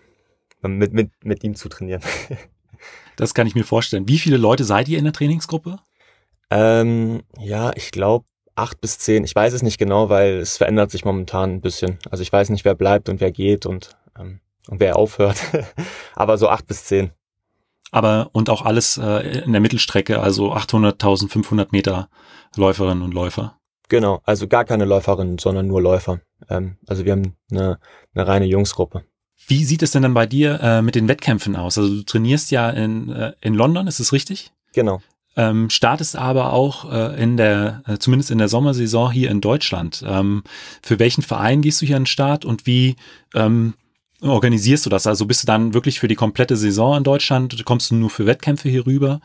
mit, 0.62 0.92
mit, 0.92 1.10
mit 1.22 1.44
ihm 1.44 1.54
zu 1.54 1.68
trainieren. 1.68 2.02
Das 3.16 3.32
kann 3.32 3.46
ich 3.46 3.54
mir 3.54 3.62
vorstellen. 3.62 4.08
Wie 4.08 4.18
viele 4.18 4.36
Leute 4.36 4.64
seid 4.64 4.88
ihr 4.88 4.98
in 4.98 5.04
der 5.04 5.12
Trainingsgruppe? 5.12 5.78
Ähm, 6.50 7.22
ja, 7.38 7.70
ich 7.76 7.92
glaube 7.92 8.26
acht 8.56 8.80
bis 8.80 8.98
zehn. 8.98 9.24
Ich 9.24 9.34
weiß 9.34 9.52
es 9.52 9.62
nicht 9.62 9.78
genau, 9.78 10.08
weil 10.08 10.38
es 10.38 10.56
verändert 10.56 10.90
sich 10.90 11.04
momentan 11.04 11.54
ein 11.54 11.60
bisschen. 11.60 11.98
Also 12.10 12.22
ich 12.22 12.32
weiß 12.32 12.50
nicht, 12.50 12.64
wer 12.64 12.74
bleibt 12.74 13.08
und 13.08 13.20
wer 13.20 13.32
geht 13.32 13.66
und, 13.66 13.96
ähm, 14.18 14.40
und 14.68 14.80
wer 14.80 14.96
aufhört. 14.96 15.38
Aber 16.14 16.38
so 16.38 16.48
acht 16.48 16.66
bis 16.66 16.84
zehn. 16.84 17.12
Aber 17.94 18.30
und 18.32 18.50
auch 18.50 18.62
alles 18.62 18.98
äh, 18.98 19.44
in 19.44 19.52
der 19.52 19.60
Mittelstrecke, 19.60 20.18
also 20.18 20.52
800, 20.52 20.94
1500 20.94 21.70
Meter 21.70 22.08
Läuferinnen 22.56 23.04
und 23.04 23.14
Läufer. 23.14 23.56
Genau, 23.88 24.20
also 24.24 24.48
gar 24.48 24.64
keine 24.64 24.84
Läuferinnen, 24.84 25.38
sondern 25.38 25.68
nur 25.68 25.80
Läufer. 25.80 26.20
Ähm, 26.50 26.76
also 26.88 27.04
wir 27.04 27.12
haben 27.12 27.36
eine, 27.52 27.78
eine 28.12 28.26
reine 28.26 28.46
Jungsgruppe. 28.46 29.04
Wie 29.46 29.64
sieht 29.64 29.84
es 29.84 29.92
denn 29.92 30.02
dann 30.02 30.12
bei 30.12 30.26
dir 30.26 30.58
äh, 30.60 30.82
mit 30.82 30.96
den 30.96 31.06
Wettkämpfen 31.06 31.54
aus? 31.54 31.78
Also 31.78 31.98
du 31.98 32.02
trainierst 32.02 32.50
ja 32.50 32.68
in, 32.68 33.10
äh, 33.10 33.32
in 33.40 33.54
London, 33.54 33.86
ist 33.86 34.00
es 34.00 34.12
richtig? 34.12 34.50
Genau. 34.72 35.00
Ähm, 35.36 35.70
startest 35.70 36.16
aber 36.16 36.52
auch 36.52 36.90
äh, 36.90 37.22
in 37.22 37.36
der, 37.36 37.84
äh, 37.86 37.98
zumindest 37.98 38.32
in 38.32 38.38
der 38.38 38.48
Sommersaison 38.48 39.12
hier 39.12 39.30
in 39.30 39.40
Deutschland. 39.40 40.04
Ähm, 40.04 40.42
für 40.82 40.98
welchen 40.98 41.22
Verein 41.22 41.62
gehst 41.62 41.80
du 41.80 41.86
hier 41.86 41.94
an 41.94 42.02
den 42.02 42.06
Start 42.06 42.44
und 42.44 42.66
wie 42.66 42.96
ähm, 43.34 43.74
organisierst 44.24 44.86
du 44.86 44.90
das? 44.90 45.06
Also 45.06 45.26
bist 45.26 45.42
du 45.42 45.46
dann 45.46 45.74
wirklich 45.74 46.00
für 46.00 46.08
die 46.08 46.14
komplette 46.14 46.56
Saison 46.56 46.96
in 46.96 47.04
Deutschland? 47.04 47.64
Kommst 47.64 47.90
du 47.90 47.94
nur 47.94 48.10
für 48.10 48.26
Wettkämpfe 48.26 48.68
hier 48.68 48.86
rüber? 48.86 49.20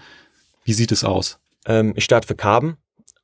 Wie 0.64 0.74
sieht 0.74 0.92
es 0.92 1.04
aus? 1.04 1.40
Ähm, 1.66 1.94
ich 1.96 2.04
starte 2.04 2.28
für 2.28 2.36
Karben. 2.36 2.78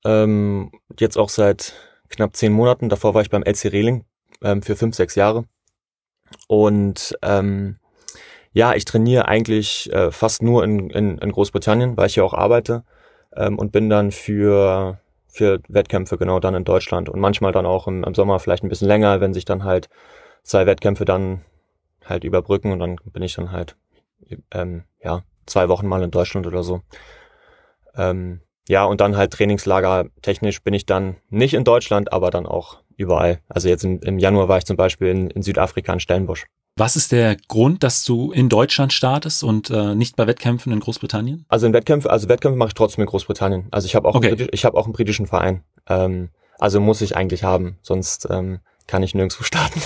Ähm, 0.04 0.72
jetzt 1.00 1.18
auch 1.18 1.30
seit 1.30 1.74
knapp 2.10 2.36
zehn 2.36 2.54
Monaten. 2.54 2.90
Davor 2.90 3.14
war 3.14 3.22
ich 3.22 3.30
beim 3.30 3.44
LC 3.44 3.66
Reling 3.66 4.06
ähm, 4.42 4.62
für 4.62 4.76
fünf, 4.76 4.96
sechs 4.96 5.16
Jahre. 5.16 5.46
Und 6.48 7.18
ähm, 7.22 7.78
ja, 8.54 8.74
ich 8.74 8.86
trainiere 8.86 9.28
eigentlich 9.28 9.92
äh, 9.92 10.12
fast 10.12 10.42
nur 10.42 10.64
in, 10.64 10.90
in, 10.90 11.18
in 11.18 11.32
Großbritannien, 11.32 11.98
weil 11.98 12.08
ich 12.08 12.14
hier 12.14 12.26
auch 12.26 12.34
arbeite 12.34 12.84
ähm, 13.36 13.60
und 13.60 13.72
bin 13.72 13.90
dann 13.90 14.12
für 14.12 15.00
für 15.28 15.60
Wettkämpfe 15.68 16.18
genau 16.18 16.40
dann 16.40 16.56
in 16.56 16.64
Deutschland 16.64 17.10
und 17.10 17.20
manchmal 17.20 17.52
dann 17.52 17.66
auch 17.66 17.88
im, 17.88 18.06
im 18.06 18.16
Sommer 18.16 18.40
vielleicht 18.40 18.64
ein 18.64 18.70
bisschen 18.70 18.88
länger, 18.88 19.20
wenn 19.20 19.34
sich 19.34 19.44
dann 19.44 19.66
halt 19.66 19.90
zwei 20.44 20.66
Wettkämpfe 20.66 21.04
dann 21.04 21.42
halt 22.06 22.24
überbrücken 22.24 22.72
und 22.72 22.80
dann 22.80 22.98
bin 23.06 23.24
ich 23.24 23.36
dann 23.36 23.52
halt 23.52 23.76
ähm, 24.52 24.84
ja 25.04 25.24
zwei 25.46 25.70
Wochen 25.70 25.88
mal 25.88 26.04
in 26.04 26.12
Deutschland 26.12 26.48
oder 26.48 26.64
so. 26.64 26.82
Ähm, 27.96 28.42
ja 28.68 28.86
und 28.86 29.02
dann 29.02 29.18
halt 29.18 29.34
Trainingslager 29.34 30.06
technisch 30.22 30.62
bin 30.64 30.74
ich 30.74 30.86
dann 30.86 31.18
nicht 31.30 31.54
in 31.54 31.64
Deutschland, 31.64 32.12
aber 32.14 32.32
dann 32.32 32.46
auch 32.46 32.80
überall. 32.98 33.40
Also 33.50 33.68
jetzt 33.68 33.84
im, 33.84 34.00
im 34.02 34.20
Januar 34.20 34.48
war 34.48 34.58
ich 34.58 34.66
zum 34.66 34.78
Beispiel 34.78 35.10
in, 35.10 35.30
in 35.30 35.44
Südafrika 35.44 35.94
in 35.94 36.00
Stellenbosch. 36.00 36.46
Was 36.78 36.98
ist 36.98 37.14
der 37.14 37.38
Grund, 37.48 37.84
dass 37.84 38.04
du 38.04 38.34
in 38.34 38.50
Deutschland 38.50 38.92
startest 38.92 39.46
und 39.46 39.70
äh, 39.70 39.96
nicht 39.96 40.18
bei 40.18 40.28
Wettkämpfen 40.28 40.74
in 40.74 40.82
Großbritannien? 40.82 41.46
Also 41.48 41.68
in 41.68 41.74
Wettkämpfen, 41.74 42.12
also 42.12 42.28
Wettkämpfe 42.28 42.58
mache 42.58 42.70
ich 42.70 42.74
trotzdem 42.74 43.04
in 43.04 43.08
Großbritannien. 43.08 43.68
Also 43.72 43.86
ich 43.86 43.96
habe 43.96 44.10
auch, 44.10 44.16
okay. 44.16 44.32
einen, 44.34 44.50
ich 44.52 44.66
habe 44.66 44.78
auch 44.78 44.84
einen 44.84 44.92
britischen 44.92 45.26
Verein. 45.26 45.64
Ähm, 45.88 46.32
also 46.60 46.82
muss 46.82 47.00
ich 47.00 47.16
eigentlich 47.16 47.44
haben, 47.44 47.78
sonst 47.82 48.28
ähm, 48.30 48.60
kann 48.88 49.04
ich 49.04 49.16
nirgendwo 49.16 49.44
starten. 49.46 49.82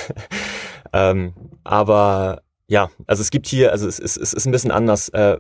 Ähm, 0.93 1.33
aber 1.63 2.41
ja, 2.67 2.89
also 3.07 3.21
es 3.21 3.31
gibt 3.31 3.47
hier, 3.47 3.71
also 3.71 3.87
es, 3.87 3.99
es, 3.99 4.15
es 4.17 4.33
ist 4.33 4.45
ein 4.45 4.51
bisschen 4.51 4.71
anders 4.71 5.09
äh, 5.09 5.37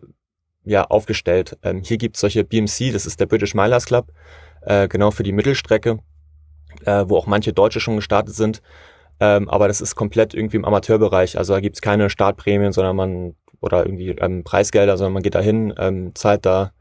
ja 0.65 0.85
aufgestellt. 0.85 1.57
Ähm, 1.63 1.81
hier 1.83 1.97
gibt 1.97 2.15
es 2.15 2.21
solche 2.21 2.43
BMC, 2.43 2.91
das 2.91 3.05
ist 3.05 3.19
der 3.19 3.25
British 3.25 3.53
Milers 3.53 3.85
Club, 3.85 4.11
äh, 4.61 4.87
genau 4.87 5.11
für 5.11 5.23
die 5.23 5.31
Mittelstrecke, 5.31 5.99
äh, 6.85 7.05
wo 7.07 7.17
auch 7.17 7.27
manche 7.27 7.53
Deutsche 7.53 7.79
schon 7.79 7.95
gestartet 7.97 8.35
sind. 8.35 8.61
Ähm, 9.19 9.49
aber 9.49 9.67
das 9.67 9.81
ist 9.81 9.95
komplett 9.95 10.33
irgendwie 10.33 10.57
im 10.57 10.65
Amateurbereich. 10.65 11.37
Also 11.37 11.53
da 11.53 11.59
gibt's 11.59 11.81
keine 11.81 12.09
Startprämien, 12.09 12.71
sondern 12.71 12.95
man, 12.95 13.35
oder 13.59 13.85
irgendwie 13.85 14.09
ähm, 14.09 14.43
Preisgelder, 14.43 14.97
sondern 14.97 15.13
man 15.13 15.23
geht 15.23 15.35
da 15.35 15.41
hin, 15.41 15.73
ähm, 15.77 16.15
zahlt 16.15 16.45
da, 16.45 16.71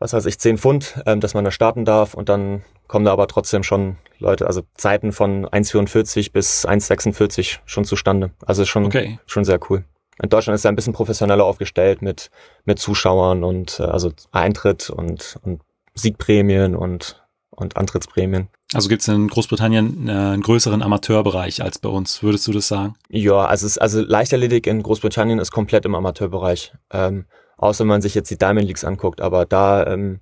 was 0.00 0.12
weiß 0.12 0.26
ich, 0.26 0.40
10 0.40 0.58
Pfund, 0.58 1.00
ähm, 1.06 1.20
dass 1.20 1.34
man 1.34 1.44
da 1.44 1.52
starten 1.52 1.84
darf 1.84 2.14
und 2.14 2.28
dann 2.28 2.64
kommen 2.88 3.04
da 3.04 3.12
aber 3.12 3.28
trotzdem 3.28 3.62
schon 3.62 3.98
Leute, 4.18 4.46
also 4.46 4.62
Zeiten 4.74 5.12
von 5.12 5.46
1,44 5.46 6.32
bis 6.32 6.66
1,46 6.66 7.58
schon 7.66 7.84
zustande. 7.84 8.32
Also 8.44 8.64
schon, 8.64 8.86
okay. 8.86 9.20
schon 9.26 9.44
sehr 9.44 9.60
cool. 9.70 9.84
In 10.22 10.28
Deutschland 10.28 10.54
ist 10.56 10.64
er 10.64 10.72
ein 10.72 10.76
bisschen 10.76 10.92
professioneller 10.92 11.44
aufgestellt 11.44 12.02
mit, 12.02 12.30
mit 12.64 12.78
Zuschauern 12.78 13.44
und 13.44 13.78
äh, 13.78 13.84
also 13.84 14.10
Eintritt 14.32 14.90
und, 14.90 15.38
und 15.42 15.60
Siegprämien 15.94 16.74
und 16.74 17.20
und 17.60 17.76
Antrittsprämien. 17.76 18.48
Also 18.72 18.88
gibt 18.88 19.02
es 19.02 19.08
in 19.08 19.28
Großbritannien 19.28 20.08
äh, 20.08 20.12
einen 20.12 20.42
größeren 20.42 20.82
Amateurbereich 20.82 21.62
als 21.62 21.78
bei 21.78 21.88
uns, 21.88 22.22
würdest 22.22 22.46
du 22.46 22.52
das 22.52 22.68
sagen? 22.68 22.94
Ja, 23.08 23.44
also, 23.44 23.66
es, 23.66 23.78
also 23.78 24.00
Leichtathletik 24.00 24.66
in 24.66 24.82
Großbritannien 24.82 25.38
ist 25.38 25.50
komplett 25.50 25.84
im 25.84 25.94
Amateurbereich. 25.94 26.72
Ähm, 26.90 27.26
außer 27.60 27.80
wenn 27.84 27.88
man 27.88 28.02
sich 28.02 28.14
jetzt 28.14 28.30
die 28.30 28.38
Diamond 28.38 28.66
Leagues 28.66 28.84
anguckt, 28.84 29.20
aber 29.20 29.44
da, 29.44 29.86
ähm, 29.86 30.20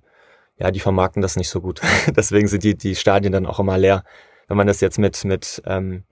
ja, 0.57 0.71
die 0.71 0.79
vermarkten 0.79 1.21
das 1.21 1.35
nicht 1.35 1.49
so 1.49 1.61
gut. 1.61 1.81
Deswegen 2.15 2.47
sind 2.47 2.63
die, 2.63 2.75
die 2.75 2.95
Stadien 2.95 3.31
dann 3.31 3.45
auch 3.45 3.59
immer 3.59 3.77
leer. 3.77 4.03
Wenn 4.47 4.57
man 4.57 4.67
das 4.67 4.81
jetzt 4.81 4.99
mit, 4.99 5.23
mit, 5.23 5.61
ähm, 5.65 6.03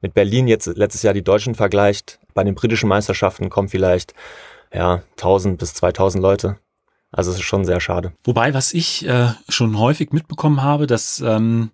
mit 0.00 0.14
Berlin 0.14 0.46
jetzt 0.46 0.66
letztes 0.66 1.02
Jahr 1.02 1.14
die 1.14 1.24
Deutschen 1.24 1.54
vergleicht, 1.54 2.18
bei 2.34 2.44
den 2.44 2.54
britischen 2.54 2.88
Meisterschaften 2.88 3.48
kommen 3.48 3.68
vielleicht 3.68 4.12
ja 4.72 5.02
1000 5.12 5.58
bis 5.58 5.74
2000 5.74 6.22
Leute. 6.22 6.58
Also 7.10 7.30
es 7.30 7.36
ist 7.36 7.44
schon 7.44 7.64
sehr 7.64 7.80
schade. 7.80 8.12
Wobei, 8.24 8.52
was 8.54 8.74
ich 8.74 9.06
äh, 9.06 9.28
schon 9.48 9.78
häufig 9.78 10.12
mitbekommen 10.12 10.62
habe, 10.62 10.86
dass 10.86 11.20
ähm, 11.20 11.70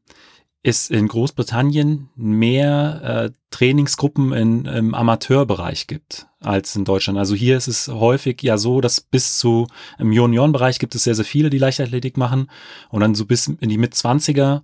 es 0.63 0.91
in 0.91 1.09
Großbritannien 1.09 2.11
mehr 2.17 3.01
äh, 3.03 3.31
Trainingsgruppen 3.51 4.33
in, 4.33 4.65
im 4.67 4.95
Amateurbereich 4.95 5.87
gibt 5.87 6.27
als 6.41 6.77
in 6.77 6.85
Deutschland. 6.85 7.19
Also 7.19 7.35
hier 7.35 7.57
ist 7.57 7.69
es 7.69 7.89
häufig 7.89 8.43
ja 8.43 8.59
so, 8.59 8.81
dass 8.81 9.01
bis 9.01 9.39
zu 9.39 9.67
im 9.99 10.13
Juniorenbereich 10.13 10.79
gibt 10.79 10.95
es 10.95 11.05
sehr, 11.05 11.15
sehr 11.15 11.25
viele, 11.25 11.51
die 11.51 11.59
Leichtathletik 11.59 12.17
machen 12.17 12.51
und 12.91 13.01
dann 13.01 13.15
so 13.15 13.25
bis 13.25 13.49
in 13.49 13.69
die 13.69 13.79
Mitzwanziger, 13.79 14.63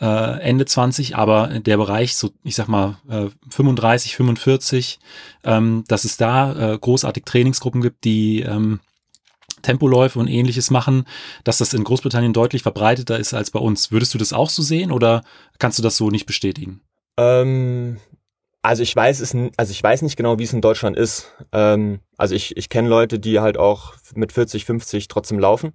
äh, 0.00 0.40
Ende 0.40 0.64
20, 0.64 1.16
aber 1.16 1.60
der 1.60 1.76
Bereich 1.76 2.16
so, 2.16 2.30
ich 2.42 2.54
sag 2.54 2.68
mal, 2.68 2.96
äh, 3.08 3.28
35, 3.50 4.16
45, 4.16 4.98
ähm, 5.44 5.84
dass 5.88 6.04
es 6.04 6.16
da 6.16 6.72
äh, 6.72 6.78
großartig 6.78 7.24
Trainingsgruppen 7.24 7.82
gibt, 7.82 8.04
die 8.04 8.40
ähm, 8.40 8.80
Tempoläufe 9.64 10.18
und 10.18 10.28
ähnliches 10.28 10.70
machen, 10.70 11.04
dass 11.42 11.58
das 11.58 11.74
in 11.74 11.82
Großbritannien 11.82 12.32
deutlich 12.32 12.62
verbreiteter 12.62 13.18
ist 13.18 13.34
als 13.34 13.50
bei 13.50 13.58
uns. 13.58 13.90
Würdest 13.90 14.14
du 14.14 14.18
das 14.18 14.32
auch 14.32 14.50
so 14.50 14.62
sehen 14.62 14.92
oder 14.92 15.22
kannst 15.58 15.78
du 15.78 15.82
das 15.82 15.96
so 15.96 16.10
nicht 16.10 16.26
bestätigen? 16.26 16.80
Ähm, 17.16 17.98
also 18.62 18.82
ich 18.82 18.94
weiß 18.94 19.20
es, 19.20 19.36
also 19.56 19.70
ich 19.72 19.82
weiß 19.82 20.02
nicht 20.02 20.16
genau, 20.16 20.38
wie 20.38 20.44
es 20.44 20.52
in 20.52 20.60
Deutschland 20.60 20.96
ist. 20.96 21.32
Ähm, 21.52 22.00
also 22.16 22.34
ich, 22.34 22.56
ich 22.56 22.68
kenne 22.68 22.88
Leute, 22.88 23.18
die 23.18 23.40
halt 23.40 23.58
auch 23.58 23.94
mit 24.14 24.32
40, 24.32 24.64
50 24.64 25.08
trotzdem 25.08 25.38
laufen 25.38 25.72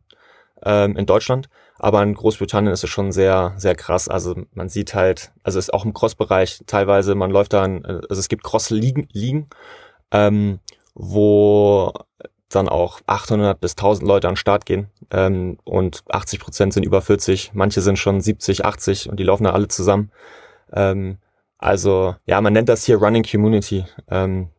ähm, 0.63 0.97
in 0.97 1.05
Deutschland. 1.05 1.49
Aber 1.77 2.03
in 2.03 2.13
Großbritannien 2.13 2.73
ist 2.73 2.83
es 2.83 2.89
schon 2.89 3.11
sehr, 3.11 3.53
sehr 3.57 3.75
krass. 3.75 4.09
Also 4.09 4.35
man 4.53 4.69
sieht 4.69 4.93
halt, 4.93 5.31
also 5.43 5.59
es 5.59 5.65
ist 5.65 5.73
auch 5.73 5.85
im 5.85 5.93
Cross-Bereich 5.93 6.63
teilweise, 6.67 7.15
man 7.15 7.31
läuft 7.31 7.53
dann, 7.53 7.85
also 7.85 8.19
es 8.19 8.27
gibt 8.27 8.43
Cross-Ligen, 8.43 9.07
Ligen, 9.13 9.49
ähm, 10.11 10.59
wo 10.93 11.93
dann 12.49 12.67
auch 12.69 12.99
800 13.05 13.59
bis 13.59 13.73
1000 13.73 14.07
Leute 14.07 14.27
an 14.27 14.33
den 14.33 14.37
Start 14.37 14.65
gehen 14.65 14.87
ähm, 15.11 15.57
und 15.63 16.03
80 16.09 16.39
Prozent 16.39 16.73
sind 16.73 16.83
über 16.83 17.01
40, 17.01 17.51
manche 17.53 17.81
sind 17.81 17.97
schon 17.97 18.21
70, 18.21 18.65
80 18.65 19.09
und 19.09 19.19
die 19.19 19.23
laufen 19.23 19.43
da 19.43 19.51
alle 19.51 19.67
zusammen. 19.67 20.11
Ähm, 20.73 21.17
also 21.57 22.15
ja, 22.25 22.41
man 22.41 22.53
nennt 22.53 22.69
das 22.69 22.85
hier 22.85 22.97
Running 22.97 23.23
Community. 23.23 23.85
Ähm, 24.09 24.49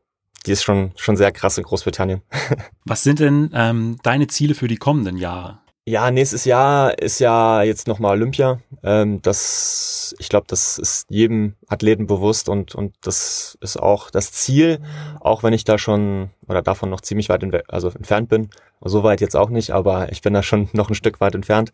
die 0.47 0.53
ist 0.53 0.63
schon 0.63 0.93
schon 0.97 1.17
sehr 1.17 1.33
krass 1.33 1.59
in 1.59 1.65
Großbritannien. 1.65 2.23
Was 2.85 3.03
sind 3.03 3.21
denn 3.21 3.51
ähm, 3.55 3.99
deine 4.03 4.27
Ziele 4.27 4.55
für 4.55 4.69
die 4.69 4.77
kommenden 4.77 5.17
Jahre? 5.17 5.59
Ja, 5.91 6.13
nächstes 6.13 6.45
Jahr 6.45 6.97
ist 7.01 7.19
ja 7.19 7.65
jetzt 7.65 7.89
nochmal 7.89 8.13
Olympia. 8.13 8.61
Ähm, 8.85 9.21
das, 9.23 10.15
ich 10.21 10.29
glaube, 10.29 10.47
das 10.47 10.79
ist 10.79 11.11
jedem 11.11 11.57
Athleten 11.67 12.07
bewusst 12.07 12.49
und, 12.49 12.77
und 12.77 12.95
das 13.01 13.59
ist 13.61 13.77
auch 13.77 14.09
das 14.09 14.31
Ziel, 14.31 14.79
auch 15.19 15.43
wenn 15.43 15.53
ich 15.53 15.65
da 15.65 15.79
schon 15.79 16.31
oder 16.47 16.63
davon 16.63 16.91
noch 16.91 17.01
ziemlich 17.01 17.29
weit 17.29 17.45
also 17.67 17.89
entfernt 17.89 18.29
bin. 18.29 18.51
So 18.81 19.03
weit 19.03 19.21
jetzt 19.21 19.35
auch 19.35 19.51
nicht, 19.51 19.73
aber 19.73 20.13
ich 20.13 20.23
bin 20.23 20.33
da 20.33 20.45
schon 20.45 20.69
noch 20.75 20.91
ein 20.91 20.95
Stück 20.95 21.21
weit 21.21 21.35
entfernt. 21.35 21.73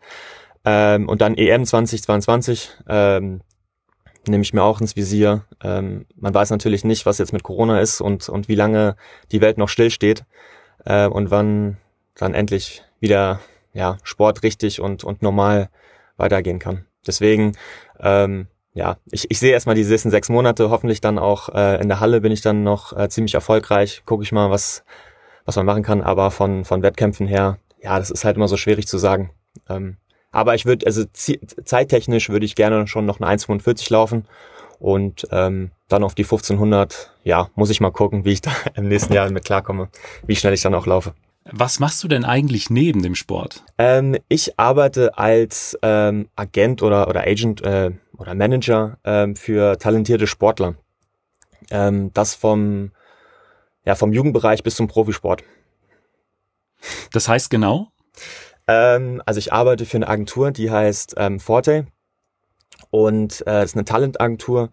Ähm, 0.64 1.11
und 1.11 1.20
dann 1.20 1.35
EM 1.35 1.66
2022 1.66 2.70
ähm, 2.88 3.42
nehme 4.26 4.42
ich 4.42 4.54
mir 4.54 4.62
auch 4.62 4.80
ins 4.80 4.96
Visier. 4.96 5.44
Ähm, 5.62 6.06
man 6.16 6.32
weiß 6.32 6.49
natürlich 6.49 6.85
nicht, 6.85 7.04
was 7.04 7.18
jetzt 7.18 7.35
mit 7.35 7.42
Corona 7.42 7.80
ist 7.80 8.00
und, 8.00 8.30
und 8.30 8.49
wie 8.49 8.54
lange 8.54 8.96
die 9.30 9.42
Welt 9.42 9.58
noch 9.58 9.68
stillsteht 9.68 10.25
äh, 10.87 11.06
und 11.06 11.30
wann 11.30 11.76
dann 12.14 12.32
endlich 12.32 12.82
wieder 12.99 13.40
ja, 13.76 13.99
Sport 14.02 14.42
richtig 14.42 14.80
und, 14.80 15.04
und 15.04 15.23
normal 15.23 15.68
weitergehen 16.16 16.59
kann. 16.59 16.87
Deswegen, 17.06 17.52
ähm, 18.00 18.49
ja, 18.73 18.97
ich, 19.11 19.30
ich 19.30 19.38
sehe 19.38 19.52
erstmal 19.52 19.75
die 19.75 19.85
nächsten 19.85 20.11
sechs 20.11 20.28
Monate, 20.28 20.71
hoffentlich 20.71 21.00
dann 21.00 21.18
auch 21.18 21.50
äh, 21.50 21.80
in 21.80 21.88
der 21.88 22.00
Halle 22.00 22.21
bin 22.21 22.33
ich 22.33 22.40
dann 22.40 22.62
noch 22.62 22.97
äh, 22.97 23.09
ziemlich 23.09 23.35
erfolgreich, 23.35 24.02
gucke 24.06 24.23
ich 24.23 24.33
mal, 24.33 24.50
was, 24.50 24.83
was 25.45 25.56
man 25.56 25.66
machen 25.66 25.83
kann, 25.83 26.00
aber 26.02 26.30
von, 26.30 26.64
von 26.64 26.83
Wettkämpfen 26.83 27.26
her, 27.26 27.59
ja, 27.80 27.99
das 27.99 28.11
ist 28.11 28.25
halt 28.25 28.37
immer 28.37 28.49
so 28.49 28.56
schwierig 28.56 28.88
zu 28.88 28.99
sagen. 28.99 29.30
Ähm, 29.68 29.99
aber 30.33 30.54
ich 30.54 30.66
würde, 30.66 30.87
also 30.87 31.04
zeittechnisch 31.12 32.28
würde 32.30 32.47
ich 32.47 32.56
gerne 32.56 32.87
schon 32.87 33.06
noch 33.06 33.21
eine 33.21 33.30
1,45 33.30 33.92
laufen 33.92 34.26
und 34.78 35.26
ähm, 35.30 35.71
dann 35.88 36.02
auf 36.02 36.14
die 36.14 36.25
1500, 36.25 37.12
ja, 37.25 37.49
muss 37.54 37.71
ich 37.71 37.80
mal 37.80 37.92
gucken, 37.92 38.25
wie 38.25 38.33
ich 38.33 38.40
da 38.40 38.50
im 38.75 38.88
nächsten 38.88 39.12
Jahr 39.12 39.30
mit 39.30 39.45
klarkomme, 39.45 39.88
wie 40.26 40.37
schnell 40.37 40.54
ich 40.54 40.62
dann 40.62 40.75
auch 40.75 40.87
laufe. 40.87 41.14
Was 41.53 41.79
machst 41.79 42.03
du 42.03 42.09
denn 42.09 42.25
eigentlich 42.25 42.71
neben 42.71 43.03
dem 43.03 43.15
Sport? 43.15 43.65
Ähm, 43.79 44.17
ich 44.29 44.59
arbeite 44.59 45.17
als 45.17 45.79
ähm, 45.83 46.29
Agent 46.35 46.83
oder, 46.83 47.09
oder 47.09 47.21
Agent 47.26 47.62
äh, 47.62 47.93
oder 48.19 48.35
Manager 48.35 48.99
ähm, 49.05 49.37
für 49.37 49.79
talentierte 49.79 50.26
Sportler. 50.26 50.75
Ähm, 51.71 52.11
das 52.15 52.35
vom, 52.35 52.91
ja, 53.85 53.95
vom 53.95 54.12
Jugendbereich 54.12 54.62
bis 54.62 54.76
zum 54.76 54.88
Profisport. 54.88 55.45
Das 57.12 57.29
heißt 57.29 57.49
genau? 57.49 57.88
Ähm, 58.67 59.23
also 59.25 59.38
ich 59.38 59.53
arbeite 59.53 59.87
für 59.87 59.99
eine 59.99 60.09
Agentur, 60.09 60.50
die 60.50 60.71
heißt 60.71 61.15
ähm, 61.17 61.38
Forte 61.38 61.87
und 62.91 63.47
äh, 63.47 63.65
ist 63.65 63.76
eine 63.76 63.85
Talentagentur, 63.85 64.71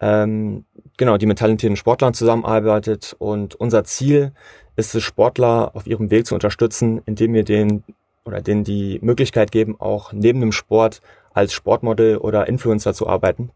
ähm, 0.00 0.66
genau, 1.00 1.16
die 1.16 1.24
mit 1.24 1.38
talentierten 1.38 1.76
Sportlern 1.76 2.12
zusammenarbeitet 2.12 3.16
und 3.18 3.54
unser 3.54 3.84
Ziel 3.84 4.32
ist 4.76 4.94
es, 4.94 5.02
Sportler 5.02 5.70
auf 5.74 5.86
ihrem 5.86 6.10
Weg 6.10 6.26
zu 6.26 6.34
unterstützen, 6.34 7.00
indem 7.06 7.32
wir 7.32 7.42
den 7.42 7.82
oder 8.26 8.42
denen 8.42 8.64
die 8.64 8.98
Möglichkeit 9.02 9.50
geben, 9.50 9.80
auch 9.80 10.12
neben 10.12 10.40
dem 10.40 10.52
Sport 10.52 11.00
als 11.32 11.54
Sportmodel 11.54 12.18
oder 12.18 12.48
Influencer 12.48 12.92
zu 12.92 13.08
arbeiten. 13.08 13.50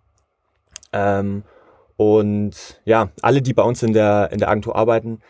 Ähm, 0.94 1.42
und 1.98 2.80
ja, 2.86 3.10
alle, 3.20 3.42
die 3.42 3.52
bei 3.52 3.62
uns 3.62 3.82
in 3.82 3.92
der, 3.92 4.30
in 4.32 4.38
der 4.38 4.48
Agentur 4.48 4.74
arbeiten, 4.74 5.20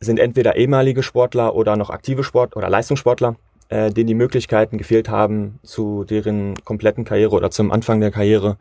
sind 0.00 0.18
entweder 0.18 0.56
ehemalige 0.56 1.04
Sportler 1.04 1.54
oder 1.54 1.76
noch 1.76 1.90
aktive 1.90 2.24
Sport- 2.24 2.56
oder 2.56 2.68
Leistungssportler, 2.68 3.36
äh, 3.68 3.92
denen 3.92 4.08
die 4.08 4.14
Möglichkeiten 4.14 4.76
gefehlt 4.76 5.08
haben, 5.08 5.60
zu 5.62 6.02
deren 6.02 6.56
kompletten 6.64 7.04
Karriere 7.04 7.36
oder 7.36 7.52
zum 7.52 7.70
Anfang 7.70 8.00
der 8.00 8.10
Karriere 8.10 8.56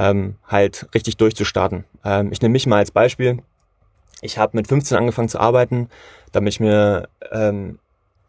ähm, 0.00 0.36
halt 0.46 0.88
richtig 0.94 1.18
durchzustarten. 1.18 1.84
Ähm, 2.04 2.32
ich 2.32 2.40
nehme 2.40 2.52
mich 2.52 2.66
mal 2.66 2.78
als 2.78 2.90
Beispiel. 2.90 3.42
Ich 4.22 4.38
habe 4.38 4.56
mit 4.56 4.66
15 4.66 4.96
angefangen 4.96 5.28
zu 5.28 5.38
arbeiten, 5.38 5.88
damit 6.32 6.54
ich 6.54 6.60
mir 6.60 7.08
ähm, 7.30 7.78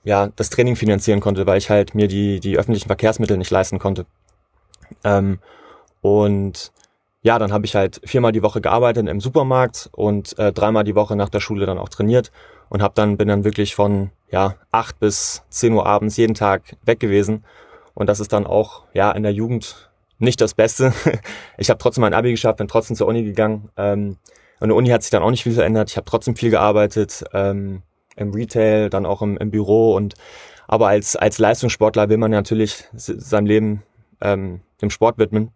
ja 0.03 0.27
das 0.35 0.49
Training 0.49 0.75
finanzieren 0.75 1.21
konnte, 1.21 1.47
weil 1.47 1.57
ich 1.57 1.69
halt 1.69 1.95
mir 1.95 2.07
die 2.07 2.41
die 2.41 2.57
öffentlichen 2.57 2.87
Verkehrsmittel 2.87 3.37
nicht 3.37 3.51
leisten 3.51 3.79
konnte. 3.79 4.05
Ähm, 5.05 5.39
und 6.01 6.73
ja, 7.21 7.39
dann 7.39 7.53
habe 7.53 7.65
ich 7.65 7.75
halt 7.75 8.01
viermal 8.03 8.33
die 8.33 8.43
Woche 8.43 8.59
gearbeitet 8.59 9.07
im 9.07 9.21
Supermarkt 9.21 9.89
und 9.93 10.37
äh, 10.39 10.51
dreimal 10.51 10.83
die 10.83 10.95
Woche 10.95 11.15
nach 11.15 11.29
der 11.29 11.39
Schule 11.39 11.65
dann 11.65 11.77
auch 11.77 11.89
trainiert 11.89 12.31
und 12.69 12.81
habe 12.81 12.95
dann 12.95 13.15
bin 13.15 13.29
dann 13.29 13.45
wirklich 13.45 13.75
von 13.75 14.11
ja 14.29 14.55
acht 14.71 14.99
bis 14.99 15.43
zehn 15.49 15.73
Uhr 15.73 15.85
abends 15.85 16.17
jeden 16.17 16.33
Tag 16.33 16.75
weg 16.83 16.99
gewesen 16.99 17.45
und 17.93 18.07
das 18.07 18.19
ist 18.19 18.33
dann 18.33 18.45
auch 18.45 18.83
ja 18.93 19.11
in 19.11 19.23
der 19.23 19.33
Jugend 19.33 19.90
nicht 20.21 20.41
das 20.41 20.53
Beste. 20.53 20.93
Ich 21.57 21.69
habe 21.69 21.77
trotzdem 21.77 22.01
mein 22.01 22.13
Abi 22.13 22.31
geschafft, 22.31 22.57
bin 22.57 22.67
trotzdem 22.67 22.95
zur 22.95 23.07
Uni 23.07 23.23
gegangen. 23.23 23.69
Ähm, 23.77 24.17
und 24.59 24.69
der 24.69 24.75
Uni 24.75 24.89
hat 24.89 25.03
sich 25.03 25.11
dann 25.11 25.23
auch 25.23 25.31
nicht 25.31 25.43
viel 25.43 25.53
verändert. 25.53 25.89
Ich 25.89 25.97
habe 25.97 26.05
trotzdem 26.05 26.35
viel 26.35 26.49
gearbeitet 26.49 27.23
ähm, 27.33 27.81
im 28.15 28.31
Retail, 28.31 28.89
dann 28.89 29.05
auch 29.05 29.21
im, 29.21 29.37
im 29.37 29.51
Büro 29.51 29.95
und 29.95 30.15
aber 30.67 30.87
als 30.87 31.15
als 31.15 31.37
Leistungssportler 31.37 32.09
will 32.09 32.17
man 32.17 32.31
natürlich 32.31 32.85
sein 32.93 33.45
Leben 33.45 33.83
ähm, 34.21 34.61
dem 34.81 34.89
Sport 34.89 35.17
widmen 35.17 35.51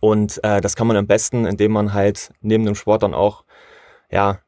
und 0.00 0.42
äh, 0.44 0.60
das 0.60 0.76
kann 0.76 0.86
man 0.86 0.96
am 0.96 1.06
besten, 1.06 1.44
indem 1.44 1.72
man 1.72 1.92
halt 1.92 2.32
neben 2.40 2.64
dem 2.64 2.74
Sport 2.74 3.02
dann 3.02 3.14
auch 3.14 3.44
ja 4.10 4.40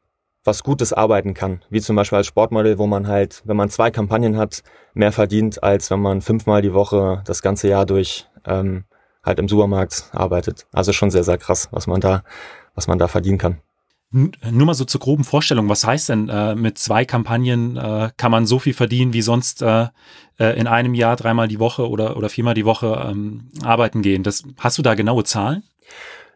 was 0.43 0.63
Gutes 0.63 0.91
arbeiten 0.91 1.33
kann, 1.33 1.63
wie 1.69 1.81
zum 1.81 1.95
Beispiel 1.95 2.17
als 2.17 2.27
Sportmodel, 2.27 2.77
wo 2.77 2.85
man 2.85 3.07
halt, 3.07 3.41
wenn 3.45 3.55
man 3.55 3.69
zwei 3.69 3.91
Kampagnen 3.91 4.37
hat, 4.37 4.61
mehr 4.93 5.11
verdient, 5.11 5.63
als 5.63 5.89
wenn 5.89 6.01
man 6.01 6.21
fünfmal 6.21 6.61
die 6.61 6.73
Woche 6.73 7.21
das 7.25 7.41
ganze 7.41 7.69
Jahr 7.69 7.85
durch 7.85 8.27
ähm, 8.45 8.83
halt 9.23 9.39
im 9.39 9.47
Supermarkt 9.47 10.05
arbeitet. 10.11 10.67
Also 10.71 10.93
schon 10.93 11.11
sehr, 11.11 11.23
sehr 11.23 11.37
krass, 11.37 11.69
was 11.71 11.87
man 11.87 12.01
da, 12.01 12.23
was 12.75 12.87
man 12.87 12.99
da 12.99 13.07
verdienen 13.07 13.37
kann. 13.37 13.57
Nur 14.11 14.67
mal 14.67 14.75
so 14.75 14.85
zur 14.85 15.01
groben 15.01 15.23
Vorstellung, 15.23 15.69
was 15.69 15.87
heißt 15.87 16.09
denn, 16.09 16.29
äh, 16.29 16.53
mit 16.53 16.77
zwei 16.77 17.03
Kampagnen 17.03 17.77
äh, 17.77 18.11
kann 18.15 18.29
man 18.29 18.45
so 18.45 18.59
viel 18.59 18.75
verdienen, 18.75 19.11
wie 19.13 19.23
sonst 19.23 19.63
äh, 19.63 19.87
äh, 20.37 20.55
in 20.59 20.67
einem 20.67 20.93
Jahr 20.93 21.15
dreimal 21.15 21.47
die 21.47 21.59
Woche 21.59 21.89
oder, 21.89 22.15
oder 22.15 22.29
viermal 22.29 22.53
die 22.53 22.65
Woche 22.65 23.07
ähm, 23.09 23.49
arbeiten 23.63 24.03
gehen? 24.03 24.21
Das, 24.21 24.43
hast 24.59 24.77
du 24.77 24.83
da 24.83 24.93
genaue 24.93 25.23
Zahlen? 25.23 25.63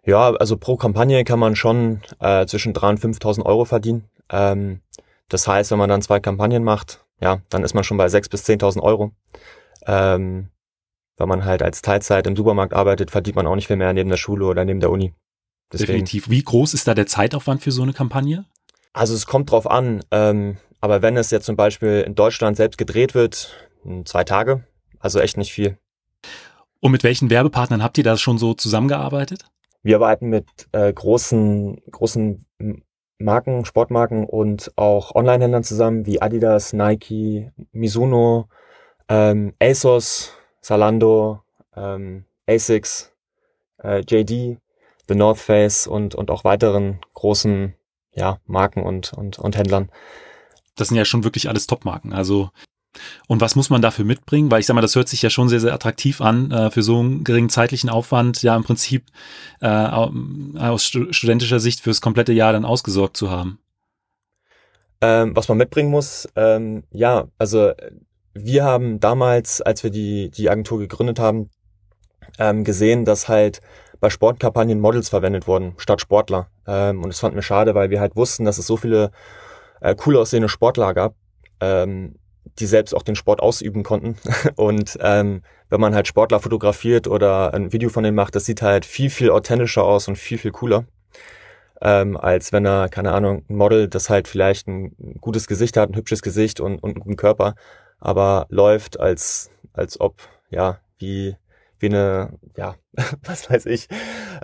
Ja, 0.03 0.31
also 0.31 0.57
pro 0.57 0.75
Kampagne 0.75 1.23
kann 1.23 1.37
man 1.37 1.55
schon 1.55 2.01
äh, 2.19 2.47
zwischen 2.47 2.73
3.000 2.73 3.05
und 3.05 3.15
5.000 3.17 3.45
Euro 3.45 3.65
verdienen. 3.65 4.05
Ähm, 4.31 4.81
das 5.29 5.47
heißt, 5.47 5.69
wenn 5.69 5.77
man 5.77 5.89
dann 5.89 6.01
zwei 6.01 6.19
Kampagnen 6.19 6.63
macht, 6.63 7.05
ja, 7.19 7.41
dann 7.49 7.63
ist 7.63 7.75
man 7.75 7.83
schon 7.83 7.97
bei 7.97 8.07
6.000 8.07 8.31
bis 8.31 8.45
10.000 8.45 8.81
Euro. 8.81 9.11
Ähm, 9.85 10.49
wenn 11.17 11.27
man 11.27 11.45
halt 11.45 11.61
als 11.63 11.81
Teilzeit 11.81 12.27
im 12.27 12.35
Supermarkt 12.35 12.73
arbeitet, 12.73 13.11
verdient 13.11 13.35
man 13.35 13.47
auch 13.47 13.55
nicht 13.55 13.67
viel 13.67 13.75
mehr 13.75 13.91
neben 13.93 14.09
der 14.09 14.17
Schule 14.17 14.45
oder 14.45 14.63
neben 14.65 14.79
der 14.79 14.91
Uni. 14.91 15.13
Deswegen. 15.71 15.87
Definitiv. 15.87 16.29
Wie 16.29 16.41
groß 16.41 16.73
ist 16.73 16.87
da 16.87 16.93
der 16.93 17.07
Zeitaufwand 17.07 17.61
für 17.61 17.71
so 17.71 17.83
eine 17.83 17.93
Kampagne? 17.93 18.45
Also 18.93 19.13
es 19.13 19.25
kommt 19.25 19.51
drauf 19.51 19.69
an. 19.69 20.03
Ähm, 20.11 20.57
aber 20.79 21.01
wenn 21.01 21.17
es 21.17 21.31
jetzt 21.31 21.45
zum 21.45 21.55
Beispiel 21.55 22.03
in 22.05 22.15
Deutschland 22.15 22.55
selbst 22.55 22.77
gedreht 22.77 23.15
wird, 23.15 23.53
zwei 24.05 24.23
Tage, 24.23 24.63
also 24.99 25.19
echt 25.19 25.37
nicht 25.37 25.51
viel. 25.51 25.77
Und 26.79 26.91
mit 26.91 27.03
welchen 27.03 27.29
Werbepartnern 27.29 27.83
habt 27.83 27.97
ihr 27.97 28.03
da 28.03 28.17
schon 28.17 28.37
so 28.37 28.53
zusammengearbeitet? 28.53 29.45
Wir 29.83 29.95
arbeiten 29.95 30.27
mit 30.27 30.45
äh, 30.71 30.91
großen, 30.91 31.81
großen 31.91 32.45
Marken, 33.19 33.65
Sportmarken 33.65 34.25
und 34.25 34.71
auch 34.75 35.15
Online-Händlern 35.15 35.63
zusammen, 35.63 36.05
wie 36.05 36.21
Adidas, 36.21 36.73
Nike, 36.73 37.51
Mizuno, 37.71 38.47
ähm, 39.09 39.53
ASOS, 39.59 40.33
Zalando, 40.67 41.43
ähm, 41.77 42.25
ASICS, 42.45 43.13
äh, 43.81 44.01
JD 44.01 44.57
The 45.07 45.15
North 45.15 45.37
Face 45.37 45.87
und, 45.87 46.13
und 46.13 46.29
auch 46.29 46.43
weiteren 46.43 46.99
großen 47.13 47.73
ja, 48.11 48.41
Marken 48.47 48.83
und, 48.83 49.13
und, 49.13 49.39
und 49.39 49.55
Händlern. 49.55 49.89
Das 50.75 50.89
sind 50.89 50.97
ja 50.97 51.05
schon 51.05 51.23
wirklich 51.23 51.47
alles 51.47 51.67
Top-Marken. 51.67 52.11
Also 52.11 52.49
und 53.29 53.39
was 53.39 53.55
muss 53.55 53.69
man 53.69 53.81
dafür 53.81 54.03
mitbringen? 54.03 54.51
Weil 54.51 54.59
ich 54.59 54.65
sag 54.65 54.73
mal, 54.73 54.81
das 54.81 54.97
hört 54.97 55.07
sich 55.07 55.21
ja 55.21 55.29
schon 55.29 55.47
sehr, 55.47 55.61
sehr 55.61 55.73
attraktiv 55.73 56.19
an, 56.19 56.51
äh, 56.51 56.69
für 56.69 56.83
so 56.83 56.99
einen 56.99 57.23
geringen 57.23 57.49
zeitlichen 57.49 57.89
Aufwand, 57.89 58.43
ja 58.43 58.53
im 58.53 58.65
Prinzip 58.65 59.05
äh, 59.61 59.67
aus 59.69 60.83
studentischer 60.83 61.61
Sicht 61.61 61.79
fürs 61.79 62.01
komplette 62.01 62.33
Jahr 62.33 62.51
dann 62.51 62.65
ausgesorgt 62.65 63.15
zu 63.15 63.31
haben. 63.31 63.59
Ähm, 64.99 65.33
was 65.33 65.47
man 65.47 65.59
mitbringen 65.59 65.91
muss, 65.91 66.27
ähm, 66.35 66.83
ja, 66.91 67.27
also 67.37 67.71
wir 68.45 68.63
haben 68.63 68.99
damals, 68.99 69.61
als 69.61 69.83
wir 69.83 69.91
die, 69.91 70.29
die 70.29 70.49
Agentur 70.49 70.79
gegründet 70.79 71.19
haben, 71.19 71.49
ähm, 72.39 72.63
gesehen, 72.63 73.05
dass 73.05 73.27
halt 73.27 73.61
bei 73.99 74.09
Sportkampagnen 74.09 74.79
Models 74.79 75.09
verwendet 75.09 75.47
wurden, 75.47 75.73
statt 75.77 76.01
Sportler. 76.01 76.47
Ähm, 76.67 77.03
und 77.03 77.09
das 77.09 77.19
fand 77.19 77.35
mir 77.35 77.41
schade, 77.41 77.75
weil 77.75 77.89
wir 77.89 77.99
halt 77.99 78.15
wussten, 78.15 78.45
dass 78.45 78.57
es 78.57 78.67
so 78.67 78.77
viele 78.77 79.11
äh, 79.81 79.95
cool 80.05 80.17
aussehende 80.17 80.49
Sportler 80.49 80.93
gab, 80.93 81.15
ähm, 81.59 82.15
die 82.59 82.65
selbst 82.65 82.93
auch 82.93 83.03
den 83.03 83.15
Sport 83.15 83.41
ausüben 83.41 83.83
konnten. 83.83 84.17
und 84.55 84.97
ähm, 85.01 85.41
wenn 85.69 85.81
man 85.81 85.95
halt 85.95 86.07
Sportler 86.07 86.39
fotografiert 86.39 87.07
oder 87.07 87.53
ein 87.53 87.73
Video 87.73 87.89
von 87.89 88.03
denen 88.03 88.15
macht, 88.15 88.35
das 88.35 88.45
sieht 88.45 88.61
halt 88.61 88.85
viel, 88.85 89.09
viel 89.09 89.29
authentischer 89.31 89.83
aus 89.83 90.07
und 90.07 90.17
viel, 90.17 90.37
viel 90.37 90.51
cooler. 90.51 90.85
Ähm, 91.79 92.17
als 92.17 92.51
wenn 92.53 92.65
er, 92.65 92.89
keine 92.89 93.13
Ahnung, 93.13 93.43
ein 93.49 93.55
Model, 93.55 93.87
das 93.87 94.09
halt 94.09 94.27
vielleicht 94.27 94.67
ein 94.67 94.95
gutes 95.21 95.45
Gesicht 95.47 95.77
hat, 95.77 95.89
ein 95.89 95.95
hübsches 95.95 96.23
Gesicht 96.23 96.59
und, 96.59 96.81
und 96.81 96.91
einen 96.91 97.01
guten 97.01 97.17
Körper, 97.17 97.55
aber 97.99 98.47
läuft 98.49 98.99
als, 98.99 99.51
als 99.73 99.99
ob, 99.99 100.15
ja, 100.49 100.79
wie 100.97 101.35
wie 101.79 101.87
eine, 101.87 102.37
ja, 102.55 102.75
was 103.23 103.49
weiß 103.49 103.65
ich, 103.67 103.87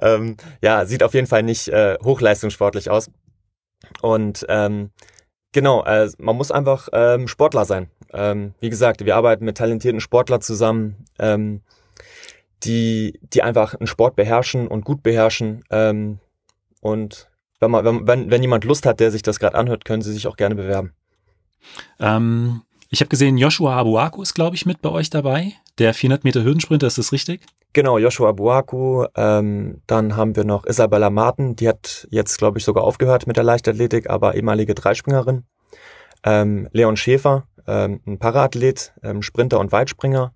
ähm, 0.02 0.38
ja, 0.62 0.86
sieht 0.86 1.04
auf 1.04 1.14
jeden 1.14 1.28
Fall 1.28 1.44
nicht 1.44 1.68
äh, 1.70 1.98
hochleistungssportlich 2.04 2.90
aus. 2.90 3.10
Und 4.02 4.46
ähm, 4.50 4.92
genau, 5.52 5.84
äh, 5.86 6.10
man 6.18 6.36
muss 6.36 6.52
einfach 6.52 6.90
ähm, 6.94 7.28
Sportler 7.28 7.66
sein. 7.66 7.90
Ähm, 8.14 8.54
wie 8.60 8.70
gesagt, 8.70 9.04
wir 9.04 9.16
arbeiten 9.16 9.46
mit 9.46 9.58
talentierten 9.58 10.02
Sportlern 10.02 10.42
zusammen, 10.42 11.06
ähm, 11.20 11.62
die, 12.64 13.20
die 13.22 13.44
einfach 13.44 13.74
einen 13.74 13.88
Sport 13.88 14.16
beherrschen 14.16 14.68
und 14.68 14.86
gut 14.86 15.04
beherrschen. 15.04 15.64
Ähm, 15.70 16.20
und 16.82 17.30
wenn, 17.60 17.72
man, 17.72 18.08
wenn, 18.08 18.30
wenn 18.30 18.42
jemand 18.42 18.64
Lust 18.66 18.86
hat, 18.86 19.00
der 19.00 19.12
sich 19.12 19.22
das 19.22 19.40
gerade 19.40 19.58
anhört, 19.58 19.86
können 19.86 20.02
Sie 20.02 20.14
sich 20.14 20.28
auch 20.28 20.38
gerne 20.38 20.56
bewerben. 20.56 20.94
Ähm, 22.00 22.62
ich 22.94 23.02
habe 23.02 23.10
gesehen, 23.10 23.38
Joshua 23.38 23.76
Abuaku 23.76 24.22
ist, 24.22 24.36
glaube 24.36 24.56
ich, 24.56 24.68
mit 24.68 24.84
bei 24.84 24.90
euch 24.90 25.10
dabei. 25.10 25.54
Der 25.80 25.96
400 25.96 26.24
Meter 26.24 26.44
Hürdensprinter, 26.44 26.86
ist 26.86 27.00
das 27.00 27.12
richtig? 27.12 27.42
Genau, 27.74 27.98
Joshua 27.98 28.30
Abuaku. 28.30 29.08
Ähm, 29.16 29.82
dann 29.88 30.16
haben 30.16 30.36
wir 30.36 30.44
noch 30.44 30.68
Isabella 30.68 31.10
Martin, 31.10 31.56
die 31.56 31.68
hat 31.68 32.08
jetzt, 32.12 32.38
glaube 32.38 32.60
ich, 32.60 32.66
sogar 32.66 32.84
aufgehört 32.84 33.26
mit 33.26 33.36
der 33.36 33.44
Leichtathletik, 33.44 34.12
aber 34.12 34.36
ehemalige 34.36 34.76
Dreispringerin. 34.76 35.44
Ähm, 36.24 36.70
Leon 36.72 36.96
Schäfer, 36.96 37.48
ähm, 37.66 38.00
ein 38.06 38.20
Paraathlet, 38.20 38.94
ähm, 39.02 39.24
Sprinter 39.24 39.60
und 39.60 39.72
Weitspringer. 39.72 40.32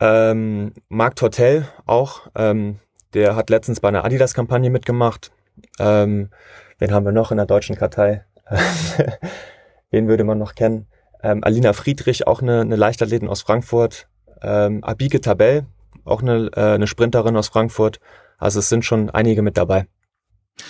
Ähm, 0.00 0.74
Marc 0.88 1.14
Tortel 1.14 1.68
auch, 1.86 2.26
ähm, 2.34 2.80
der 3.14 3.36
hat 3.36 3.48
letztens 3.48 3.78
bei 3.78 3.86
einer 3.86 4.04
Adidas-Kampagne 4.04 4.70
mitgemacht. 4.70 5.30
Ähm, 5.78 6.30
wen 6.78 6.92
haben 6.92 7.06
wir 7.06 7.12
noch 7.12 7.30
in 7.30 7.36
der 7.36 7.46
deutschen 7.46 7.76
Kartei? 7.76 8.24
wen 9.92 10.08
würde 10.08 10.24
man 10.24 10.38
noch 10.38 10.56
kennen? 10.56 10.88
Ähm, 11.22 11.42
Alina 11.42 11.72
Friedrich, 11.72 12.26
auch 12.26 12.42
eine, 12.42 12.60
eine 12.60 12.76
Leichtathletin 12.76 13.28
aus 13.28 13.42
Frankfurt, 13.42 14.08
ähm, 14.42 14.84
Abike 14.84 15.20
Tabell, 15.20 15.66
auch 16.04 16.22
eine, 16.22 16.50
äh, 16.54 16.74
eine 16.74 16.86
Sprinterin 16.86 17.36
aus 17.36 17.48
Frankfurt. 17.48 18.00
Also 18.38 18.60
es 18.60 18.68
sind 18.68 18.84
schon 18.84 19.10
einige 19.10 19.42
mit 19.42 19.56
dabei. 19.56 19.86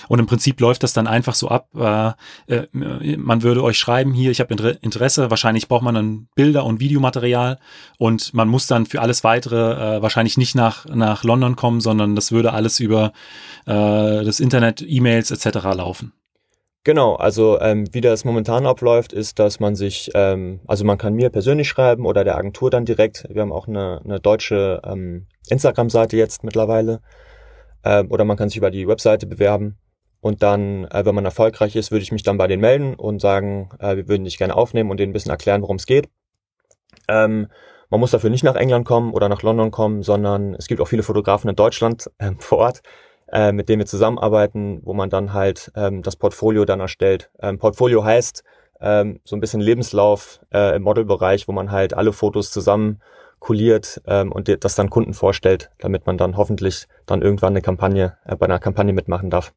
Und 0.08 0.18
im 0.18 0.26
Prinzip 0.26 0.60
läuft 0.60 0.82
das 0.82 0.92
dann 0.92 1.06
einfach 1.06 1.34
so 1.34 1.48
ab. 1.48 1.68
Äh, 1.74 2.12
äh, 2.54 3.16
man 3.16 3.42
würde 3.42 3.62
euch 3.62 3.78
schreiben, 3.78 4.12
hier, 4.12 4.30
ich 4.30 4.40
habe 4.40 4.54
Interesse, 4.80 5.30
wahrscheinlich 5.30 5.68
braucht 5.68 5.82
man 5.82 5.94
dann 5.94 6.28
Bilder 6.34 6.64
und 6.64 6.80
Videomaterial 6.80 7.58
und 7.98 8.34
man 8.34 8.48
muss 8.48 8.66
dann 8.66 8.86
für 8.86 9.00
alles 9.00 9.24
weitere 9.24 9.96
äh, 9.96 10.02
wahrscheinlich 10.02 10.36
nicht 10.36 10.54
nach, 10.54 10.86
nach 10.86 11.24
London 11.24 11.56
kommen, 11.56 11.80
sondern 11.80 12.14
das 12.14 12.32
würde 12.32 12.52
alles 12.52 12.80
über 12.80 13.12
äh, 13.66 14.24
das 14.24 14.40
Internet, 14.40 14.84
E-Mails 14.86 15.30
etc. 15.30 15.64
laufen. 15.74 16.12
Genau, 16.88 17.16
also 17.16 17.60
ähm, 17.60 17.84
wie 17.92 18.00
das 18.00 18.24
momentan 18.24 18.64
abläuft, 18.64 19.12
ist, 19.12 19.38
dass 19.38 19.60
man 19.60 19.74
sich, 19.74 20.10
ähm, 20.14 20.60
also 20.66 20.86
man 20.86 20.96
kann 20.96 21.12
mir 21.12 21.28
persönlich 21.28 21.68
schreiben 21.68 22.06
oder 22.06 22.24
der 22.24 22.38
Agentur 22.38 22.70
dann 22.70 22.86
direkt. 22.86 23.26
Wir 23.28 23.42
haben 23.42 23.52
auch 23.52 23.68
eine, 23.68 24.00
eine 24.02 24.20
deutsche 24.20 24.80
ähm, 24.86 25.26
Instagram-Seite 25.50 26.16
jetzt 26.16 26.44
mittlerweile. 26.44 27.02
Ähm, 27.84 28.10
oder 28.10 28.24
man 28.24 28.38
kann 28.38 28.48
sich 28.48 28.56
über 28.56 28.70
die 28.70 28.88
Webseite 28.88 29.26
bewerben. 29.26 29.76
Und 30.22 30.42
dann, 30.42 30.86
äh, 30.86 31.04
wenn 31.04 31.14
man 31.14 31.26
erfolgreich 31.26 31.76
ist, 31.76 31.90
würde 31.90 32.04
ich 32.04 32.10
mich 32.10 32.22
dann 32.22 32.38
bei 32.38 32.46
denen 32.46 32.62
melden 32.62 32.94
und 32.94 33.20
sagen, 33.20 33.68
äh, 33.80 33.96
wir 33.96 34.08
würden 34.08 34.24
dich 34.24 34.38
gerne 34.38 34.56
aufnehmen 34.56 34.90
und 34.90 34.98
denen 34.98 35.10
ein 35.10 35.12
bisschen 35.12 35.30
erklären, 35.30 35.60
worum 35.60 35.76
es 35.76 35.84
geht. 35.84 36.08
Ähm, 37.06 37.48
man 37.90 38.00
muss 38.00 38.12
dafür 38.12 38.30
nicht 38.30 38.44
nach 38.44 38.56
England 38.56 38.86
kommen 38.86 39.12
oder 39.12 39.28
nach 39.28 39.42
London 39.42 39.70
kommen, 39.70 40.02
sondern 40.02 40.54
es 40.54 40.68
gibt 40.68 40.80
auch 40.80 40.88
viele 40.88 41.02
Fotografen 41.02 41.50
in 41.50 41.56
Deutschland 41.56 42.10
äh, 42.16 42.30
vor 42.38 42.56
Ort, 42.56 42.80
äh, 43.32 43.52
mit 43.52 43.68
denen 43.68 43.80
wir 43.80 43.86
zusammenarbeiten, 43.86 44.80
wo 44.84 44.94
man 44.94 45.10
dann 45.10 45.32
halt 45.32 45.70
ähm, 45.76 46.02
das 46.02 46.16
Portfolio 46.16 46.64
dann 46.64 46.80
erstellt. 46.80 47.30
Ähm, 47.40 47.58
Portfolio 47.58 48.04
heißt 48.04 48.44
ähm, 48.80 49.20
so 49.24 49.36
ein 49.36 49.40
bisschen 49.40 49.60
Lebenslauf 49.60 50.40
äh, 50.52 50.76
im 50.76 50.82
Modelbereich, 50.82 51.48
wo 51.48 51.52
man 51.52 51.70
halt 51.70 51.94
alle 51.94 52.12
Fotos 52.12 52.50
zusammen 52.50 53.00
kuliert 53.38 54.00
ähm, 54.06 54.32
und 54.32 54.48
das 54.64 54.74
dann 54.74 54.90
Kunden 54.90 55.14
vorstellt, 55.14 55.70
damit 55.78 56.06
man 56.06 56.18
dann 56.18 56.36
hoffentlich 56.36 56.86
dann 57.06 57.22
irgendwann 57.22 57.52
eine 57.52 57.62
Kampagne, 57.62 58.16
äh, 58.24 58.36
bei 58.36 58.46
einer 58.46 58.58
Kampagne 58.58 58.92
mitmachen 58.92 59.30
darf. 59.30 59.52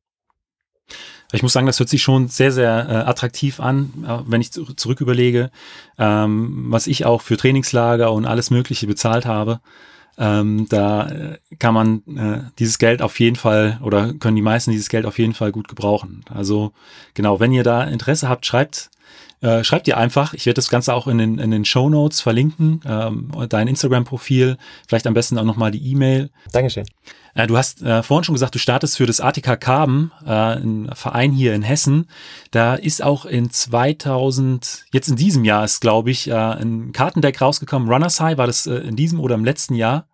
Ich 1.34 1.44
muss 1.44 1.54
sagen, 1.54 1.66
das 1.66 1.80
hört 1.80 1.90
sich 1.90 2.02
schon 2.02 2.28
sehr, 2.28 2.52
sehr 2.52 2.88
äh, 2.90 2.94
attraktiv 3.10 3.60
an, 3.60 4.06
äh, 4.06 4.20
wenn 4.30 4.42
ich 4.42 4.52
zurück 4.52 5.00
überlege, 5.00 5.50
ähm, 5.98 6.66
was 6.70 6.88
ich 6.88 7.06
auch 7.06 7.22
für 7.22 7.38
Trainingslager 7.38 8.12
und 8.12 8.26
alles 8.26 8.52
Mögliche 8.52 8.86
bezahlt 8.86 9.26
habe. 9.26 9.62
Ähm, 10.22 10.68
da 10.70 11.10
äh, 11.10 11.38
kann 11.58 11.74
man 11.74 12.04
äh, 12.16 12.52
dieses 12.60 12.78
Geld 12.78 13.02
auf 13.02 13.20
jeden 13.20 13.36
Fall 13.36 13.80
oder 13.82 14.14
können 14.14 14.36
die 14.36 14.44
meisten 14.44 14.70
dieses 14.70 14.90
Geld 14.90 15.08
auf 15.08 15.18
jeden 15.18 15.34
Fall 15.34 15.52
gut 15.52 15.68
gebrauchen. 15.68 16.24
Also 16.30 16.74
genau, 17.16 17.40
wenn 17.40 17.52
ihr 17.52 17.64
da 17.64 17.84
Interesse 17.84 18.30
habt, 18.30 18.46
schreibt 18.46 18.92
äh, 19.42 19.64
schreibt 19.64 19.88
dir 19.88 19.98
einfach. 19.98 20.36
Ich 20.36 20.46
werde 20.46 20.56
das 20.58 20.70
Ganze 20.70 20.94
auch 20.94 21.08
in 21.08 21.18
den, 21.18 21.40
in 21.40 21.50
den 21.50 21.66
Show 21.66 21.90
Notes 21.90 22.22
verlinken. 22.22 22.82
Ähm, 22.86 23.32
dein 23.50 23.68
Instagram-Profil, 23.68 24.58
vielleicht 24.88 25.08
am 25.08 25.16
besten 25.16 25.40
auch 25.40 25.44
nochmal 25.44 25.72
die 25.72 25.84
E-Mail. 25.92 26.30
Dankeschön. 26.52 26.86
Äh, 27.34 27.48
du 27.48 27.58
hast 27.58 27.82
äh, 27.82 28.04
vorhin 28.04 28.24
schon 28.24 28.36
gesagt, 28.36 28.54
du 28.54 28.60
startest 28.60 28.98
für 28.98 29.08
das 29.08 29.20
ATK 29.20 29.60
Karben, 29.60 30.12
äh, 30.24 30.30
ein 30.30 30.92
Verein 30.94 31.32
hier 31.32 31.56
in 31.56 31.64
Hessen. 31.64 32.06
Da 32.52 32.76
ist 32.76 33.02
auch 33.02 33.26
in 33.26 33.50
2000, 33.50 34.86
jetzt 34.94 35.08
in 35.08 35.16
diesem 35.16 35.44
Jahr 35.44 35.66
ist, 35.66 35.80
glaube 35.80 36.12
ich, 36.12 36.30
äh, 36.30 36.34
ein 36.34 36.92
Kartendeck 36.92 37.42
rausgekommen. 37.42 37.90
Runners 37.90 38.20
High, 38.20 38.38
war 38.38 38.46
das 38.46 38.68
äh, 38.68 38.76
in 38.76 38.96
diesem 38.96 39.20
oder 39.20 39.34
im 39.34 39.44
letzten 39.44 39.74
Jahr? 39.74 40.06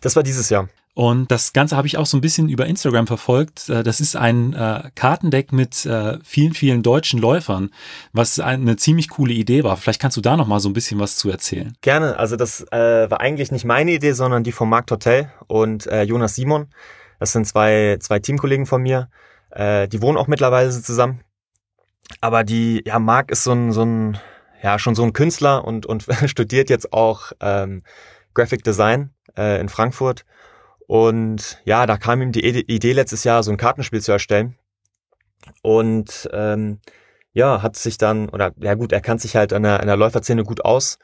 Das 0.00 0.16
war 0.16 0.22
dieses 0.22 0.50
Jahr. 0.50 0.68
Und 0.94 1.32
das 1.32 1.52
Ganze 1.52 1.76
habe 1.76 1.88
ich 1.88 1.98
auch 1.98 2.06
so 2.06 2.16
ein 2.16 2.20
bisschen 2.20 2.48
über 2.48 2.66
Instagram 2.66 3.08
verfolgt. 3.08 3.68
Äh, 3.68 3.82
das 3.82 4.00
ist 4.00 4.14
ein 4.14 4.54
äh, 4.54 4.90
Kartendeck 4.94 5.52
mit 5.52 5.84
äh, 5.86 6.18
vielen, 6.22 6.54
vielen 6.54 6.84
deutschen 6.84 7.20
Läufern, 7.20 7.70
was 8.12 8.38
eine 8.38 8.76
ziemlich 8.76 9.08
coole 9.08 9.34
Idee 9.34 9.64
war. 9.64 9.76
Vielleicht 9.76 10.00
kannst 10.00 10.16
du 10.16 10.20
da 10.20 10.36
noch 10.36 10.46
mal 10.46 10.60
so 10.60 10.68
ein 10.68 10.72
bisschen 10.72 11.00
was 11.00 11.16
zu 11.16 11.28
erzählen. 11.30 11.76
Gerne. 11.80 12.16
Also 12.16 12.36
das 12.36 12.60
äh, 12.70 13.10
war 13.10 13.20
eigentlich 13.20 13.50
nicht 13.50 13.64
meine 13.64 13.90
Idee, 13.90 14.12
sondern 14.12 14.44
die 14.44 14.52
von 14.52 14.68
Marc 14.68 14.88
Hotel 14.90 15.30
und 15.48 15.86
Jonas 15.86 16.36
Simon. 16.36 16.68
Das 17.18 17.32
sind 17.32 17.46
zwei, 17.46 17.96
zwei 18.00 18.18
Teamkollegen 18.18 18.66
von 18.66 18.82
mir. 18.82 19.08
Die 19.56 20.02
wohnen 20.02 20.18
auch 20.18 20.26
mittlerweile 20.26 20.70
zusammen. 20.70 21.20
Aber 22.20 22.44
die, 22.44 22.82
ja, 22.86 22.98
Marc 22.98 23.30
ist 23.30 23.44
so 23.44 23.52
ein, 23.52 23.72
so 23.72 23.82
ein, 23.82 24.18
ja, 24.62 24.78
schon 24.78 24.94
so 24.94 25.04
ein 25.04 25.12
Künstler 25.12 25.64
und, 25.64 25.86
und 25.86 26.06
studiert 26.26 26.70
jetzt 26.70 26.92
auch 26.92 27.32
ähm, 27.40 27.82
Graphic 28.34 28.64
Design 28.64 29.13
äh, 29.36 29.60
in 29.60 29.68
Frankfurt 29.68 30.24
und 30.86 31.58
ja, 31.64 31.86
da 31.86 31.96
kam 31.96 32.20
ihm 32.22 32.32
die 32.32 32.44
Idee 32.44 32.92
letztes 32.92 33.24
Jahr, 33.24 33.42
so 33.42 33.50
ein 33.50 33.56
Kartenspiel 33.56 34.02
zu 34.02 34.12
erstellen. 34.12 34.56
Und 35.62 36.28
ähm, 36.32 36.80
ja, 37.32 37.62
hat 37.62 37.76
sich 37.76 37.98
dann, 37.98 38.28
oder 38.28 38.52
ja 38.58 38.74
gut, 38.74 38.92
er 38.92 39.00
kann 39.00 39.18
sich 39.18 39.36
halt 39.36 39.52
an 39.52 39.62
der, 39.62 39.78
der 39.84 39.96
Läuferszene 39.96 40.44
gut 40.44 40.64
aus 40.64 40.98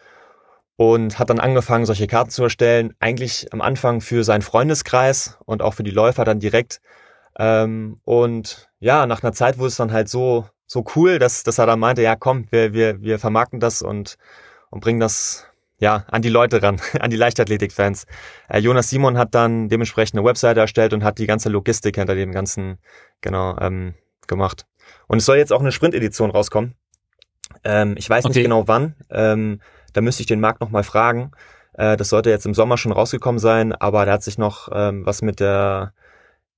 und 0.77 1.19
hat 1.19 1.31
dann 1.31 1.41
angefangen, 1.41 1.87
solche 1.87 2.07
Karten 2.07 2.31
zu 2.31 2.43
erstellen. 2.45 2.95
Eigentlich 3.01 3.53
am 3.53 3.61
Anfang 3.61 4.01
für 4.01 4.25
seinen 4.25 4.43
Freundeskreis 4.43 5.39
und 5.45 5.63
auch 5.63 5.75
für 5.75 5.83
die 5.83 5.91
Läufer 5.91 6.25
dann 6.25 6.41
direkt. 6.41 6.81
Ähm, 7.39 8.01
und 8.05 8.69
ja, 8.81 9.07
nach 9.07 9.23
einer 9.23 9.33
Zeit 9.33 9.59
wurde 9.59 9.69
es 9.69 9.77
dann 9.77 9.93
halt 9.93 10.09
so, 10.09 10.47
so 10.67 10.85
cool, 10.95 11.19
dass, 11.19 11.43
dass 11.43 11.59
er 11.59 11.67
dann 11.67 11.81
meinte, 11.81 12.03
ja 12.03 12.17
komm, 12.17 12.47
wir, 12.51 12.73
wir, 12.73 13.03
wir 13.03 13.19
vermarkten 13.19 13.61
das 13.61 13.83
und, 13.83 14.17
und 14.71 14.81
bringen 14.81 15.01
das 15.01 15.50
ja, 15.81 16.05
an 16.09 16.23
die 16.23 16.29
Leute 16.29 16.63
ran, 16.63 16.81
an 17.01 17.11
die 17.11 17.17
Leichtathletik-Fans. 17.17 18.07
Äh, 18.49 18.59
Jonas 18.59 18.91
Simon 18.91 19.19
hat 19.19 19.35
dann 19.35 19.69
dementsprechend 19.69 20.19
eine 20.19 20.27
Webseite 20.27 20.61
erstellt 20.61 20.93
und 20.93 21.03
hat 21.03 21.19
die 21.19 21.27
ganze 21.27 21.49
Logistik 21.49 21.97
hinter 21.97 22.15
dem 22.15 22.33
Ganzen 22.33 22.79
genau 23.21 23.57
ähm, 23.59 23.95
gemacht. 24.29 24.67
Und 25.09 25.19
es 25.19 25.25
soll 25.25 25.39
jetzt 25.39 25.53
auch 25.53 25.61
eine 25.61 25.73
Sprint-Edition 25.73 26.31
rauskommen. 26.31 26.75
Ähm, 27.65 27.95
ich 27.99 28.09
weiß 28.09 28.25
okay. 28.25 28.35
nicht 28.35 28.45
genau 28.45 28.69
wann. 28.69 28.95
Ähm, 29.11 29.61
da 29.93 30.03
müsste 30.03 30.23
ich 30.23 30.27
den 30.27 30.41
Markt 30.41 30.61
nochmal 30.61 30.85
fragen. 30.85 31.33
Äh, 31.73 31.97
das 31.97 32.11
sollte 32.11 32.31
jetzt 32.31 32.47
im 32.47 32.55
Sommer 32.55 32.77
schon 32.77 32.93
rausgekommen 32.93 33.39
sein, 33.39 33.73
aber 33.73 34.05
da 34.07 34.13
hat 34.13 34.23
sich 34.23 34.39
noch 34.39 34.69
ähm, 34.73 35.05
was 35.07 35.23
mit 35.23 35.41
der, 35.41 35.95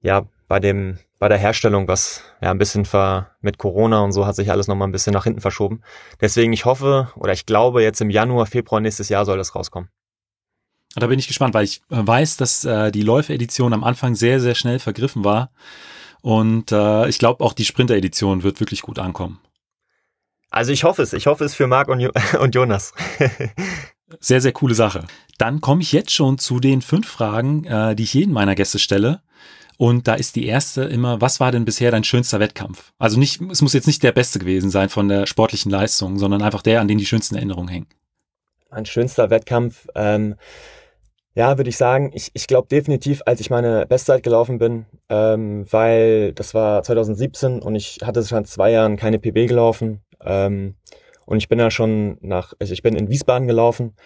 ja, 0.01 0.27
bei 0.49 0.59
dem 0.61 0.99
bei 1.23 1.29
der 1.29 1.39
Herstellung, 1.39 1.87
was 1.87 2.25
ja 2.41 2.51
ein 2.51 2.59
bisschen 2.59 2.85
ver, 2.85 3.31
mit 3.43 3.57
Corona 3.57 4.01
und 4.01 4.11
so 4.11 4.27
hat 4.27 4.35
sich 4.35 4.51
alles 4.51 4.67
nochmal 4.67 4.89
ein 4.89 4.91
bisschen 4.91 5.13
nach 5.13 5.23
hinten 5.23 5.41
verschoben. 5.41 5.81
Deswegen, 6.21 6.53
ich 6.53 6.65
hoffe 6.65 7.13
oder 7.15 7.33
ich 7.33 7.47
glaube, 7.47 7.81
jetzt 7.81 8.01
im 8.01 8.11
Januar, 8.11 8.47
Februar 8.47 8.81
nächstes 8.81 9.09
Jahr 9.09 9.25
soll 9.25 9.39
das 9.39 9.55
rauskommen. 9.55 9.89
Da 10.97 11.07
bin 11.07 11.21
ich 11.21 11.29
gespannt, 11.29 11.55
weil 11.55 11.63
ich 11.63 11.81
äh, 11.91 12.05
weiß, 12.05 12.39
dass 12.39 12.65
äh, 12.65 12.91
die 12.91 13.03
Läufe-Edition 13.03 13.73
am 13.73 13.85
Anfang 13.85 14.17
sehr, 14.17 14.41
sehr 14.41 14.57
schnell 14.57 14.81
vergriffen 14.81 15.23
war. 15.23 15.53
Und 16.23 16.73
äh, 16.73 17.09
ich 17.09 17.21
glaube, 17.21 17.45
auch 17.45 17.53
die 17.53 17.67
Sprinter-Edition 17.67 18.43
wird 18.43 18.59
wirklich 18.59 18.83
gut 18.83 18.99
ankommen. 18.99 19.39
Also 20.51 20.73
ich 20.73 20.83
hoffe 20.83 21.03
es. 21.03 21.13
Ich 21.13 21.29
hoffe 21.29 21.45
es 21.45 21.55
für 21.55 21.69
Marc 21.69 21.87
und, 21.87 22.01
jo 22.01 22.11
und 22.41 22.53
Jonas. 22.53 22.95
sehr, 24.19 24.41
sehr 24.41 24.53
coole 24.53 24.75
Sache. 24.75 25.05
Dann 25.39 25.61
komme 25.61 25.83
ich 25.83 25.93
jetzt 25.93 26.11
schon 26.11 26.39
zu 26.39 26.59
den 26.59 26.83
fünf 26.83 27.07
Fragen, 27.07 27.63
äh, 27.63 27.95
die 27.95 28.03
ich 28.03 28.13
jeden 28.13 28.33
meiner 28.33 28.57
Gäste 28.57 28.81
stelle. 28.81 29.23
Und 29.83 30.07
da 30.07 30.15
ist 30.15 30.37
die 30.37 30.47
erste 30.47 30.85
immer, 30.85 31.21
was 31.21 31.41
war 31.41 31.51
denn 31.51 31.65
bisher 31.65 31.91
dein 31.91 32.05
schönster 32.05 32.39
Wettkampf? 32.39 32.93
Also 33.01 33.19
nicht, 33.19 33.41
es 33.51 33.63
muss 33.63 33.73
jetzt 33.73 33.89
nicht 33.89 34.01
der 34.05 34.13
beste 34.13 34.39
gewesen 34.39 34.71
sein 34.71 34.89
von 34.89 35.09
der 35.09 35.27
sportlichen 35.27 35.73
Leistung, 35.73 36.19
sondern 36.19 36.41
einfach 36.41 36.63
der, 36.63 36.81
an 36.81 36.87
den 36.87 36.99
die 36.99 37.05
schönsten 37.05 37.35
Erinnerungen 37.35 37.67
hängen. 37.67 37.89
Mein 38.71 38.87
schönster 38.87 39.29
Wettkampf, 39.31 39.89
ähm, 39.97 40.37
ja, 41.35 41.59
würde 41.59 41.69
ich 41.69 41.77
sagen, 41.79 42.13
ich, 42.15 42.31
ich 42.33 42.47
glaube 42.47 42.69
definitiv, 42.69 43.23
als 43.27 43.41
ich 43.41 43.51
meine 43.51 43.85
Bestzeit 43.87 44.23
gelaufen 44.23 44.59
bin, 44.59 44.87
ähm, 45.09 45.67
weil 45.69 46.33
das 46.33 46.55
war 46.55 46.85
2017 46.85 47.61
und 47.61 47.75
ich 47.75 47.99
hatte 48.05 48.25
schon 48.25 48.45
zwei 48.45 48.71
Jahren 48.71 48.97
keine 48.97 49.19
PB 49.19 49.49
gelaufen. 49.49 50.01
Ähm, 50.25 50.77
und 51.27 51.39
ich 51.39 51.49
bin 51.49 51.59
ja 51.59 51.73
schon 51.73 52.19
nach, 52.21 52.53
also 52.61 52.73
ich 52.73 52.83
bin 52.83 52.95
in 52.95 53.09
Wiesbaden 53.09 53.49
gelaufen 53.49 53.97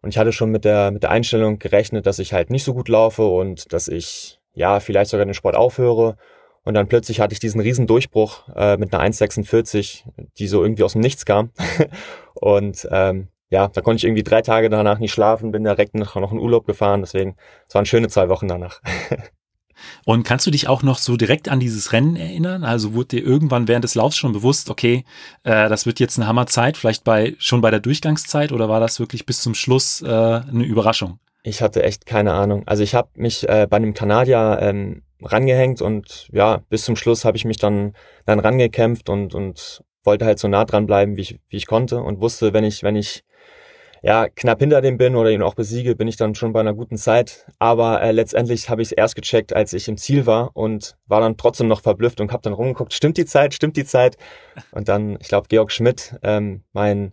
und 0.00 0.10
ich 0.10 0.16
hatte 0.16 0.30
schon 0.30 0.52
mit 0.52 0.64
der, 0.64 0.92
mit 0.92 1.02
der 1.02 1.10
Einstellung 1.10 1.58
gerechnet, 1.58 2.06
dass 2.06 2.20
ich 2.20 2.32
halt 2.32 2.50
nicht 2.50 2.62
so 2.62 2.72
gut 2.72 2.88
laufe 2.88 3.26
und 3.26 3.72
dass 3.72 3.88
ich 3.88 4.38
ja, 4.54 4.80
vielleicht 4.80 5.10
sogar 5.10 5.26
den 5.26 5.34
Sport 5.34 5.56
aufhöre. 5.56 6.16
Und 6.64 6.74
dann 6.74 6.88
plötzlich 6.88 7.20
hatte 7.20 7.34
ich 7.34 7.40
diesen 7.40 7.60
riesen 7.60 7.86
Durchbruch 7.86 8.48
äh, 8.56 8.76
mit 8.78 8.94
einer 8.94 9.04
1,46, 9.04 10.04
die 10.38 10.48
so 10.48 10.62
irgendwie 10.62 10.82
aus 10.82 10.92
dem 10.92 11.02
Nichts 11.02 11.26
kam. 11.26 11.50
und 12.34 12.88
ähm, 12.90 13.28
ja, 13.50 13.68
da 13.68 13.82
konnte 13.82 13.98
ich 13.98 14.04
irgendwie 14.04 14.22
drei 14.22 14.40
Tage 14.40 14.70
danach 14.70 14.98
nicht 14.98 15.12
schlafen, 15.12 15.52
bin 15.52 15.64
direkt 15.64 15.94
noch, 15.94 16.14
noch 16.14 16.32
in 16.32 16.38
Urlaub 16.38 16.66
gefahren. 16.66 17.02
Deswegen, 17.02 17.36
es 17.68 17.74
waren 17.74 17.86
schöne 17.86 18.08
zwei 18.08 18.28
Wochen 18.28 18.48
danach. 18.48 18.80
Und 20.04 20.24
kannst 20.24 20.46
du 20.46 20.50
dich 20.50 20.68
auch 20.68 20.82
noch 20.82 20.98
so 20.98 21.16
direkt 21.16 21.48
an 21.48 21.60
dieses 21.60 21.92
Rennen 21.92 22.16
erinnern? 22.16 22.64
Also 22.64 22.94
wurde 22.94 23.16
dir 23.16 23.24
irgendwann 23.24 23.68
während 23.68 23.84
des 23.84 23.94
Laufs 23.94 24.16
schon 24.16 24.32
bewusst, 24.32 24.70
okay, 24.70 25.04
äh, 25.42 25.68
das 25.68 25.84
wird 25.84 26.00
jetzt 26.00 26.18
eine 26.18 26.26
Hammerzeit, 26.26 26.76
vielleicht 26.76 27.04
bei 27.04 27.34
schon 27.38 27.60
bei 27.60 27.70
der 27.70 27.80
Durchgangszeit 27.80 28.52
oder 28.52 28.68
war 28.68 28.80
das 28.80 29.00
wirklich 29.00 29.26
bis 29.26 29.40
zum 29.40 29.54
Schluss 29.54 30.00
äh, 30.02 30.06
eine 30.06 30.64
Überraschung? 30.64 31.18
Ich 31.46 31.60
hatte 31.60 31.82
echt 31.82 32.06
keine 32.06 32.32
Ahnung. 32.32 32.62
Also 32.66 32.82
ich 32.82 32.94
habe 32.94 33.10
mich 33.16 33.46
äh, 33.46 33.66
bei 33.68 33.76
einem 33.76 33.92
Kanadier 33.92 34.58
ähm, 34.62 35.02
rangehängt 35.22 35.82
und 35.82 36.28
ja, 36.32 36.62
bis 36.70 36.84
zum 36.84 36.96
Schluss 36.96 37.26
habe 37.26 37.36
ich 37.36 37.44
mich 37.44 37.58
dann, 37.58 37.92
dann 38.24 38.40
rangekämpft 38.40 39.10
und, 39.10 39.34
und 39.34 39.84
wollte 40.04 40.24
halt 40.24 40.38
so 40.38 40.48
nah 40.48 40.64
dran 40.64 40.86
bleiben, 40.86 41.16
wie 41.16 41.20
ich, 41.20 41.40
wie 41.50 41.58
ich 41.58 41.66
konnte 41.66 41.98
und 41.98 42.20
wusste, 42.20 42.54
wenn 42.54 42.64
ich, 42.64 42.82
wenn 42.82 42.96
ich 42.96 43.24
ja, 44.02 44.28
knapp 44.28 44.60
hinter 44.60 44.80
dem 44.80 44.96
bin 44.96 45.16
oder 45.16 45.30
ihn 45.30 45.42
auch 45.42 45.54
besiege, 45.54 45.96
bin 45.96 46.08
ich 46.08 46.16
dann 46.16 46.34
schon 46.34 46.54
bei 46.54 46.60
einer 46.60 46.74
guten 46.74 46.96
Zeit. 46.96 47.46
Aber 47.58 48.00
äh, 48.00 48.12
letztendlich 48.12 48.70
habe 48.70 48.80
ich 48.80 48.88
es 48.88 48.92
erst 48.92 49.14
gecheckt, 49.14 49.54
als 49.54 49.74
ich 49.74 49.86
im 49.88 49.98
Ziel 49.98 50.24
war 50.24 50.50
und 50.54 50.96
war 51.06 51.20
dann 51.20 51.36
trotzdem 51.36 51.68
noch 51.68 51.82
verblüfft 51.82 52.20
und 52.22 52.32
habe 52.32 52.42
dann 52.42 52.52
rumgeguckt, 52.54 52.94
stimmt 52.94 53.18
die 53.18 53.26
Zeit, 53.26 53.52
stimmt 53.52 53.76
die 53.76 53.84
Zeit? 53.84 54.16
Und 54.72 54.88
dann, 54.88 55.18
ich 55.20 55.28
glaube, 55.28 55.48
Georg 55.48 55.72
Schmidt, 55.72 56.16
ähm, 56.22 56.64
mein 56.72 57.12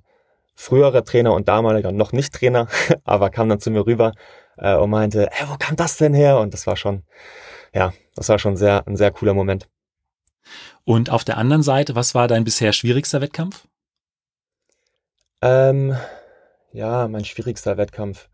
früherer 0.61 1.03
Trainer 1.03 1.33
und 1.33 1.47
damaliger 1.47 1.91
noch 1.91 2.11
nicht 2.11 2.33
Trainer, 2.33 2.67
aber 3.03 3.29
kam 3.29 3.49
dann 3.49 3.59
zu 3.59 3.71
mir 3.71 3.85
rüber 3.85 4.13
äh, 4.57 4.75
und 4.75 4.91
meinte, 4.91 5.27
hey, 5.31 5.47
wo 5.49 5.55
kam 5.57 5.75
das 5.75 5.97
denn 5.97 6.13
her? 6.13 6.39
Und 6.39 6.53
das 6.53 6.67
war 6.67 6.77
schon, 6.77 7.03
ja, 7.73 7.93
das 8.15 8.29
war 8.29 8.39
schon 8.39 8.55
sehr, 8.57 8.87
ein 8.87 8.95
sehr 8.95 9.11
cooler 9.11 9.33
Moment. 9.33 9.67
Und 10.83 11.09
auf 11.09 11.23
der 11.23 11.37
anderen 11.37 11.63
Seite, 11.63 11.95
was 11.95 12.15
war 12.15 12.27
dein 12.27 12.43
bisher 12.43 12.73
schwierigster 12.73 13.21
Wettkampf? 13.21 13.67
Ähm, 15.41 15.95
ja, 16.71 17.07
mein 17.07 17.25
schwierigster 17.25 17.77
Wettkampf. 17.77 18.29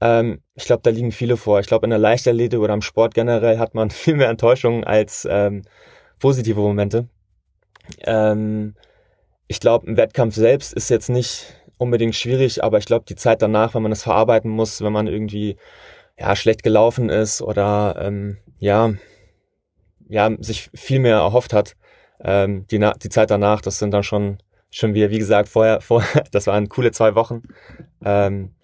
Ähm, 0.00 0.42
ich 0.54 0.64
glaube, 0.64 0.82
da 0.82 0.90
liegen 0.90 1.10
viele 1.10 1.36
vor. 1.36 1.58
Ich 1.60 1.66
glaube, 1.66 1.86
in 1.86 1.90
der 1.90 1.98
Leichtathletik 1.98 2.60
oder 2.60 2.74
im 2.74 2.82
Sport 2.82 3.14
generell 3.14 3.58
hat 3.58 3.74
man 3.74 3.90
viel 4.02 4.14
mehr 4.14 4.28
Enttäuschungen 4.28 4.84
als 4.84 5.26
ähm, 5.28 5.62
positive 6.18 6.60
Momente. 6.60 7.08
Ähm, 8.00 8.74
ich 9.48 9.60
glaube, 9.60 9.90
ein 9.90 9.96
Wettkampf 9.96 10.34
selbst 10.34 10.72
ist 10.72 10.90
jetzt 10.90 11.08
nicht 11.08 11.46
unbedingt 11.78 12.14
schwierig, 12.14 12.64
aber 12.64 12.78
ich 12.78 12.86
glaube, 12.86 13.04
die 13.08 13.16
Zeit 13.16 13.42
danach, 13.42 13.74
wenn 13.74 13.82
man 13.82 13.90
das 13.90 14.02
verarbeiten 14.02 14.50
muss, 14.50 14.80
wenn 14.82 14.92
man 14.92 15.06
irgendwie 15.06 15.56
ja 16.18 16.34
schlecht 16.34 16.62
gelaufen 16.62 17.10
ist 17.10 17.42
oder 17.42 17.96
ähm, 18.00 18.38
ja 18.58 18.94
ja 20.08 20.30
sich 20.38 20.70
viel 20.74 21.00
mehr 21.00 21.16
erhofft 21.16 21.52
hat, 21.52 21.76
ähm, 22.20 22.66
die, 22.68 22.78
die 23.02 23.08
Zeit 23.08 23.30
danach, 23.30 23.60
das 23.60 23.78
sind 23.78 23.92
dann 23.92 24.02
schon 24.02 24.38
schon 24.70 24.94
wieder, 24.94 25.10
wie 25.10 25.18
gesagt, 25.18 25.48
vorher, 25.48 25.80
vorher, 25.82 26.24
das 26.30 26.46
waren 26.46 26.68
coole 26.68 26.92
zwei 26.92 27.14
Wochen. 27.14 27.42
Ähm, 28.04 28.54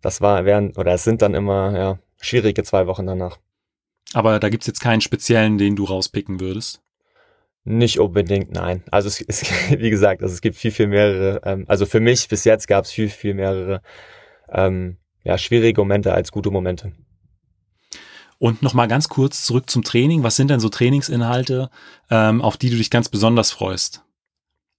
das 0.00 0.20
war, 0.20 0.44
wären, 0.44 0.76
oder 0.76 0.92
es 0.92 1.04
sind 1.04 1.22
dann 1.22 1.34
immer, 1.34 1.76
ja, 1.76 1.98
schwierige 2.20 2.62
zwei 2.62 2.86
Wochen 2.86 3.06
danach. 3.06 3.38
Aber 4.12 4.38
da 4.38 4.48
gibt's 4.48 4.66
jetzt 4.66 4.80
keinen 4.80 5.00
speziellen, 5.00 5.58
den 5.58 5.76
du 5.76 5.84
rauspicken 5.84 6.40
würdest? 6.40 6.82
Nicht 7.64 7.98
unbedingt, 7.98 8.52
nein. 8.52 8.82
Also 8.90 9.08
es, 9.08 9.20
es 9.28 9.44
wie 9.70 9.90
gesagt, 9.90 10.22
also 10.22 10.32
es 10.32 10.40
gibt 10.40 10.56
viel, 10.56 10.70
viel 10.70 10.86
mehrere. 10.86 11.40
Ähm, 11.44 11.64
also 11.66 11.86
für 11.86 12.00
mich 12.00 12.28
bis 12.28 12.44
jetzt 12.44 12.68
gab 12.68 12.84
es 12.84 12.90
viel, 12.90 13.08
viel 13.08 13.34
mehrere 13.34 13.80
ähm, 14.50 14.98
ja, 15.24 15.38
schwierige 15.38 15.80
Momente 15.80 16.12
als 16.12 16.30
gute 16.30 16.50
Momente. 16.50 16.92
Und 18.38 18.62
nochmal 18.62 18.88
ganz 18.88 19.08
kurz 19.08 19.44
zurück 19.44 19.70
zum 19.70 19.82
Training. 19.82 20.22
Was 20.22 20.36
sind 20.36 20.50
denn 20.50 20.60
so 20.60 20.68
Trainingsinhalte, 20.68 21.70
ähm, 22.10 22.42
auf 22.42 22.58
die 22.58 22.68
du 22.68 22.76
dich 22.76 22.90
ganz 22.90 23.08
besonders 23.08 23.50
freust, 23.50 24.04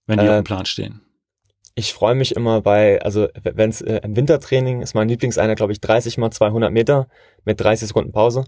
wenn 0.06 0.20
die 0.20 0.26
äh, 0.26 0.30
auf 0.30 0.36
dem 0.36 0.44
Plan 0.44 0.66
stehen? 0.66 1.02
Ich 1.74 1.94
freue 1.94 2.16
mich 2.16 2.36
immer 2.36 2.62
bei, 2.62 3.02
also 3.02 3.28
wenn 3.42 3.70
es 3.70 3.82
äh, 3.82 4.02
im 4.04 4.16
Wintertraining 4.16 4.82
ist 4.82 4.94
mein 4.94 5.10
Lieblingseinheit, 5.10 5.58
glaube 5.58 5.74
ich, 5.74 5.82
30 5.82 6.18
mal 6.18 6.32
200 6.32 6.72
Meter 6.72 7.08
mit 7.44 7.60
30 7.60 7.88
Sekunden 7.88 8.12
Pause. 8.12 8.46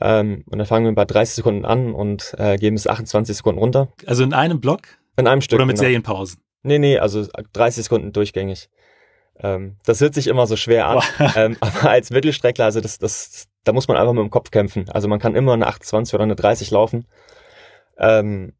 Ähm, 0.00 0.44
und 0.50 0.58
dann 0.58 0.66
fangen 0.66 0.86
wir 0.86 0.94
bei 0.94 1.04
30 1.04 1.36
Sekunden 1.36 1.64
an 1.64 1.94
und 1.94 2.34
äh, 2.38 2.56
geben 2.56 2.76
es 2.76 2.86
28 2.86 3.36
Sekunden 3.36 3.58
runter. 3.58 3.88
Also 4.06 4.24
in 4.24 4.34
einem 4.34 4.60
Block? 4.60 4.82
In 5.16 5.26
einem 5.26 5.40
Stück. 5.40 5.56
Oder 5.56 5.66
mit 5.66 5.76
genau. 5.76 5.84
Serienpausen? 5.84 6.40
Nee, 6.62 6.78
nee, 6.78 6.98
also 6.98 7.26
30 7.52 7.84
Sekunden 7.84 8.12
durchgängig. 8.12 8.68
Ähm, 9.38 9.76
das 9.84 10.00
hört 10.00 10.14
sich 10.14 10.26
immer 10.26 10.46
so 10.46 10.56
schwer 10.56 10.88
an. 10.88 11.02
ähm, 11.36 11.56
aber 11.60 11.90
als 11.90 12.10
Mittelstreckler, 12.10 12.66
also 12.66 12.80
das, 12.80 12.98
das, 12.98 13.48
da 13.64 13.72
muss 13.72 13.88
man 13.88 13.96
einfach 13.96 14.12
mit 14.12 14.22
dem 14.22 14.30
Kopf 14.30 14.50
kämpfen. 14.50 14.88
Also 14.90 15.08
man 15.08 15.18
kann 15.18 15.34
immer 15.34 15.54
eine 15.54 15.66
28 15.66 16.14
oder 16.14 16.24
eine 16.24 16.36
30 16.36 16.70
laufen. 16.70 17.06
Ähm, 17.98 18.52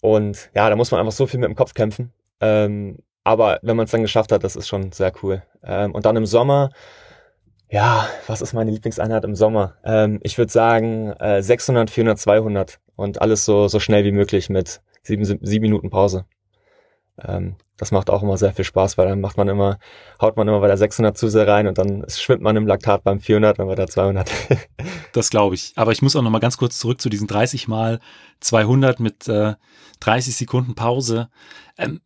und 0.00 0.50
ja, 0.54 0.68
da 0.68 0.76
muss 0.76 0.90
man 0.90 1.00
einfach 1.00 1.12
so 1.12 1.26
viel 1.26 1.40
mit 1.40 1.48
dem 1.48 1.56
Kopf 1.56 1.74
kämpfen. 1.74 2.12
Ähm, 2.40 2.98
aber 3.24 3.60
wenn 3.62 3.76
man 3.76 3.84
es 3.84 3.92
dann 3.92 4.02
geschafft 4.02 4.32
hat, 4.32 4.42
das 4.42 4.56
ist 4.56 4.66
schon 4.66 4.90
sehr 4.90 5.12
cool. 5.22 5.42
Ähm, 5.62 5.94
und 5.94 6.06
dann 6.06 6.16
im 6.16 6.26
Sommer 6.26 6.70
ja, 7.72 8.06
was 8.26 8.42
ist 8.42 8.52
meine 8.52 8.70
Lieblingseinheit 8.70 9.24
im 9.24 9.34
Sommer? 9.34 9.76
Ähm, 9.82 10.20
ich 10.22 10.36
würde 10.36 10.52
sagen 10.52 11.12
äh, 11.12 11.42
600, 11.42 11.88
400, 11.90 12.18
200 12.18 12.80
und 12.96 13.22
alles 13.22 13.46
so, 13.46 13.66
so 13.66 13.80
schnell 13.80 14.04
wie 14.04 14.12
möglich 14.12 14.50
mit 14.50 14.82
sieben, 15.02 15.24
sieben 15.24 15.62
Minuten 15.62 15.88
Pause. 15.88 16.26
Ähm, 17.18 17.56
das 17.78 17.90
macht 17.90 18.10
auch 18.10 18.22
immer 18.22 18.36
sehr 18.36 18.52
viel 18.52 18.66
Spaß, 18.66 18.98
weil 18.98 19.08
dann 19.08 19.22
macht 19.22 19.38
man 19.38 19.48
immer, 19.48 19.78
haut 20.20 20.36
man 20.36 20.46
immer 20.48 20.60
bei 20.60 20.66
der 20.66 20.76
600 20.76 21.16
zu 21.16 21.28
sehr 21.28 21.48
rein 21.48 21.66
und 21.66 21.78
dann 21.78 22.04
schwimmt 22.08 22.42
man 22.42 22.56
im 22.56 22.66
Laktat 22.66 23.04
beim 23.04 23.20
400 23.20 23.58
und 23.58 23.66
bei 23.66 23.74
der 23.74 23.86
200. 23.86 24.30
das 25.14 25.30
glaube 25.30 25.54
ich. 25.54 25.72
Aber 25.76 25.92
ich 25.92 26.02
muss 26.02 26.14
auch 26.14 26.22
noch 26.22 26.30
mal 26.30 26.40
ganz 26.40 26.58
kurz 26.58 26.78
zurück 26.78 27.00
zu 27.00 27.08
diesen 27.08 27.26
30 27.26 27.68
mal 27.68 28.00
200 28.40 29.00
mit 29.00 29.28
äh, 29.28 29.54
30 30.00 30.36
Sekunden 30.36 30.74
Pause. 30.74 31.30
Ähm, 31.78 32.02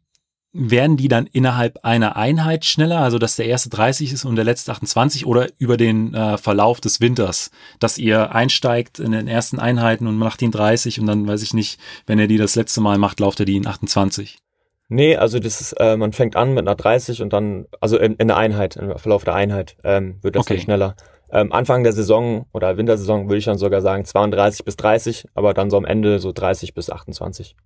werden 0.58 0.96
die 0.96 1.08
dann 1.08 1.26
innerhalb 1.26 1.84
einer 1.84 2.16
Einheit 2.16 2.64
schneller, 2.64 3.00
also 3.00 3.18
dass 3.18 3.36
der 3.36 3.46
erste 3.46 3.68
30 3.68 4.12
ist 4.12 4.24
und 4.24 4.36
der 4.36 4.44
letzte 4.44 4.72
28 4.72 5.26
oder 5.26 5.48
über 5.58 5.76
den 5.76 6.14
äh, 6.14 6.38
Verlauf 6.38 6.80
des 6.80 7.00
Winters, 7.00 7.50
dass 7.78 7.98
ihr 7.98 8.34
einsteigt 8.34 8.98
in 8.98 9.12
den 9.12 9.28
ersten 9.28 9.58
Einheiten 9.58 10.06
und 10.06 10.16
macht 10.16 10.42
ihn 10.42 10.50
30 10.50 11.00
und 11.00 11.06
dann 11.06 11.26
weiß 11.26 11.42
ich 11.42 11.54
nicht, 11.54 11.78
wenn 12.06 12.18
er 12.18 12.26
die 12.26 12.38
das 12.38 12.54
letzte 12.54 12.80
Mal 12.80 12.98
macht, 12.98 13.20
lauft 13.20 13.40
er 13.40 13.46
die 13.46 13.56
in 13.56 13.66
28? 13.66 14.38
Nee, 14.88 15.16
also 15.16 15.38
das 15.40 15.60
ist, 15.60 15.72
äh, 15.74 15.96
man 15.96 16.12
fängt 16.12 16.36
an 16.36 16.54
mit 16.54 16.66
einer 16.66 16.76
30 16.76 17.20
und 17.20 17.32
dann, 17.32 17.66
also 17.80 17.98
in, 17.98 18.14
in 18.14 18.28
der 18.28 18.36
Einheit, 18.36 18.76
im 18.76 18.96
Verlauf 18.98 19.24
der 19.24 19.34
Einheit 19.34 19.76
ähm, 19.84 20.18
wird 20.22 20.36
das 20.36 20.42
okay. 20.42 20.54
dann 20.54 20.62
schneller. 20.62 20.96
Ähm, 21.30 21.52
Anfang 21.52 21.82
der 21.82 21.92
Saison 21.92 22.46
oder 22.52 22.76
Wintersaison 22.76 23.28
würde 23.28 23.38
ich 23.38 23.44
dann 23.44 23.58
sogar 23.58 23.82
sagen 23.82 24.04
32 24.04 24.64
bis 24.64 24.76
30, 24.76 25.26
aber 25.34 25.54
dann 25.54 25.70
so 25.70 25.76
am 25.76 25.84
Ende 25.84 26.20
so 26.20 26.32
30 26.32 26.72
bis 26.72 26.88
28. 26.88 27.56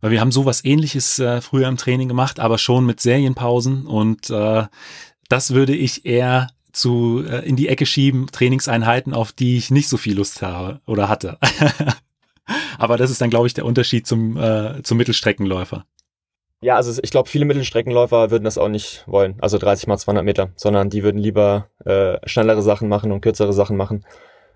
Weil 0.00 0.10
wir 0.10 0.20
haben 0.20 0.32
sowas 0.32 0.64
ähnliches 0.64 1.18
äh, 1.18 1.40
früher 1.40 1.68
im 1.68 1.76
Training 1.76 2.08
gemacht, 2.08 2.38
aber 2.40 2.58
schon 2.58 2.86
mit 2.86 3.00
Serienpausen 3.00 3.86
und 3.86 4.30
äh, 4.30 4.64
das 5.28 5.54
würde 5.54 5.74
ich 5.74 6.04
eher 6.06 6.48
zu 6.72 7.24
äh, 7.26 7.46
in 7.48 7.56
die 7.56 7.68
Ecke 7.68 7.86
schieben, 7.86 8.26
Trainingseinheiten, 8.30 9.14
auf 9.14 9.32
die 9.32 9.56
ich 9.56 9.70
nicht 9.70 9.88
so 9.88 9.96
viel 9.96 10.16
Lust 10.16 10.42
habe 10.42 10.80
oder 10.86 11.08
hatte. 11.08 11.38
aber 12.78 12.96
das 12.96 13.10
ist 13.10 13.20
dann, 13.20 13.30
glaube 13.30 13.46
ich, 13.46 13.54
der 13.54 13.64
Unterschied 13.64 14.06
zum, 14.06 14.36
äh, 14.36 14.82
zum 14.82 14.98
Mittelstreckenläufer. 14.98 15.84
Ja, 16.60 16.76
also 16.76 17.00
ich 17.02 17.10
glaube, 17.10 17.28
viele 17.28 17.44
Mittelstreckenläufer 17.44 18.30
würden 18.30 18.44
das 18.44 18.58
auch 18.58 18.68
nicht 18.68 19.04
wollen, 19.06 19.36
also 19.40 19.58
30 19.58 19.86
mal 19.88 19.98
200 19.98 20.24
Meter, 20.24 20.50
sondern 20.56 20.90
die 20.90 21.02
würden 21.02 21.18
lieber 21.18 21.68
äh, 21.84 22.18
schnellere 22.26 22.62
Sachen 22.62 22.88
machen 22.88 23.12
und 23.12 23.20
kürzere 23.20 23.52
Sachen 23.52 23.76
machen. 23.76 24.04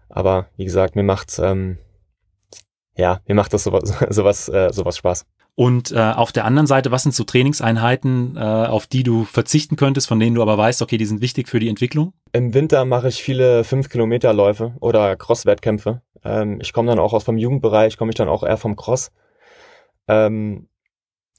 Aber 0.09 0.48
wie 0.57 0.64
gesagt, 0.64 0.96
mir 0.96 1.03
macht 1.03 1.38
ähm, 1.38 1.79
ja, 2.96 3.20
mir 3.26 3.35
macht 3.35 3.53
das 3.53 3.64
sowas, 3.64 3.94
sowas, 4.11 4.48
äh, 4.48 4.72
sowas 4.72 4.96
Spaß. 4.96 5.26
Und 5.57 5.92
äh, 5.92 5.98
auf 5.98 6.33
der 6.33 6.44
anderen 6.44 6.66
Seite, 6.66 6.90
was 6.90 7.03
sind 7.03 7.14
so 7.14 7.24
Trainingseinheiten, 7.24 8.37
äh, 8.37 8.40
auf 8.40 8.87
die 8.87 9.03
du 9.03 9.24
verzichten 9.24 9.76
könntest, 9.76 10.09
von 10.09 10.18
denen 10.18 10.35
du 10.35 10.42
aber 10.42 10.57
weißt, 10.57 10.81
okay, 10.81 10.96
die 10.96 11.05
sind 11.05 11.20
wichtig 11.20 11.48
für 11.48 11.61
die 11.61 11.68
Entwicklung? 11.68 12.14
Im 12.33 12.55
Winter 12.55 12.85
mache 12.85 13.09
ich 13.09 13.22
viele 13.22 13.62
5-Kilometer-Läufe 13.62 14.74
oder 14.81 15.16
Cross-Wettkämpfe. 15.16 16.00
Ähm, 16.24 16.61
ich 16.62 16.72
komme 16.72 16.88
dann 16.88 16.98
auch 16.98 17.12
aus 17.12 17.24
vom 17.24 17.37
Jugendbereich, 17.37 17.98
komme 17.98 18.11
ich 18.11 18.16
dann 18.16 18.29
auch 18.29 18.42
eher 18.42 18.57
vom 18.57 18.76
Cross. 18.76 19.11
Ähm, 20.09 20.68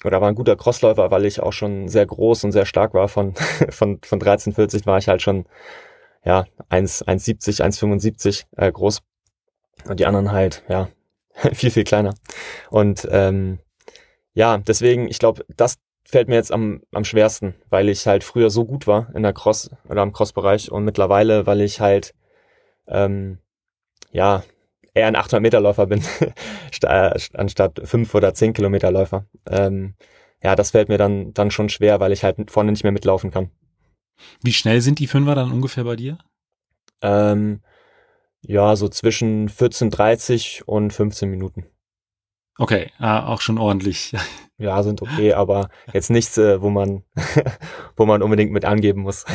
oder 0.04 0.22
war 0.22 0.28
ein 0.28 0.36
guter 0.36 0.56
Crossläufer, 0.56 1.12
weil 1.12 1.26
ich 1.26 1.42
auch 1.42 1.54
schon 1.54 1.88
sehr 1.88 2.06
groß 2.06 2.44
und 2.44 2.52
sehr 2.52 2.66
stark 2.66 2.94
war. 2.94 3.08
Von, 3.08 3.34
von, 3.70 4.00
von 4.04 4.20
13, 4.20 4.54
40 4.54 4.86
war 4.86 4.98
ich 4.98 5.08
halt 5.08 5.22
schon 5.22 5.46
ja 6.24 6.46
1,70, 6.70 7.62
1,75 7.62 8.46
äh, 8.58 8.72
groß. 8.72 9.02
Und 9.88 10.00
die 10.00 10.06
anderen 10.06 10.32
halt, 10.32 10.64
ja, 10.70 10.90
viel, 11.54 11.72
viel 11.72 11.84
kleiner. 11.84 12.14
Und 12.70 13.08
ähm, 13.12 13.60
ja, 14.34 14.58
deswegen, 14.58 15.08
ich 15.08 15.20
glaube, 15.20 15.46
das 15.56 15.78
fällt 16.04 16.28
mir 16.28 16.36
jetzt 16.36 16.52
am, 16.52 16.82
am 16.92 17.06
schwersten, 17.06 17.56
weil 17.70 17.90
ich 17.90 18.08
halt 18.08 18.24
früher 18.24 18.50
so 18.50 18.66
gut 18.66 18.88
war 18.88 19.14
in 19.16 19.24
der 19.24 19.34
Cross 19.34 19.72
oder 19.88 20.04
im 20.04 20.14
Crossbereich 20.14 20.72
und 20.72 20.84
mittlerweile, 20.84 21.46
weil 21.46 21.62
ich 21.62 21.80
halt 21.80 22.14
ähm, 22.88 23.38
ja 24.12 24.44
eher 24.94 25.08
ein 25.08 25.16
800 25.16 25.42
Meter 25.42 25.62
Läufer 25.62 25.86
bin 25.86 26.04
anstatt 27.34 27.82
5 27.84 28.14
oder 28.14 28.34
10 28.34 28.54
Kilometer 28.54 28.92
Läufer. 28.92 29.26
Ähm, 29.48 29.96
ja, 30.44 30.56
das 30.56 30.72
fällt 30.72 30.90
mir 30.90 30.98
dann 30.98 31.34
dann 31.34 31.52
schon 31.52 31.70
schwer, 31.70 32.00
weil 32.00 32.12
ich 32.12 32.24
halt 32.24 32.52
vorne 32.52 32.72
nicht 32.72 32.84
mehr 32.84 32.92
mitlaufen 32.92 33.32
kann. 33.32 33.52
Wie 34.42 34.54
schnell 34.54 34.82
sind 34.82 35.00
die 35.00 35.08
Fünfer 35.08 35.36
dann 35.36 35.52
ungefähr 35.52 35.84
bei 35.84 35.96
dir? 35.96 36.18
Ähm, 37.02 37.62
ja, 38.42 38.76
so 38.76 38.88
zwischen 38.90 39.50
14:30 39.50 40.64
und 40.64 40.92
15 40.92 41.30
Minuten. 41.30 41.66
Okay, 42.58 42.92
äh, 43.00 43.06
auch 43.06 43.42
schon 43.42 43.58
ordentlich. 43.58 44.14
Ja, 44.58 44.84
sind 44.84 45.02
okay, 45.02 45.34
aber 45.34 45.70
jetzt 45.92 46.12
nichts, 46.12 46.38
äh, 46.38 46.62
wo 46.62 46.70
man, 46.70 47.04
wo 47.96 48.06
man 48.06 48.22
unbedingt 48.22 48.52
mit 48.52 48.64
angeben 48.64 49.02
muss. 49.02 49.26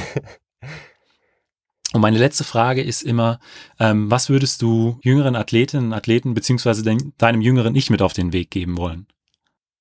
Und 1.93 2.01
meine 2.01 2.19
letzte 2.19 2.45
Frage 2.45 2.81
ist 2.81 3.03
immer, 3.03 3.41
ähm, 3.81 4.09
was 4.09 4.29
würdest 4.29 4.63
du 4.63 5.01
jüngeren 5.03 5.35
Athletinnen, 5.35 5.93
Athleten 5.93 6.35
beziehungsweise 6.35 6.85
de 6.85 6.97
deinem 7.19 7.41
jüngeren 7.41 7.75
Ich 7.75 7.91
mit 7.91 8.03
auf 8.03 8.13
den 8.13 8.33
Weg 8.33 8.53
geben 8.53 8.79
wollen? 8.79 9.09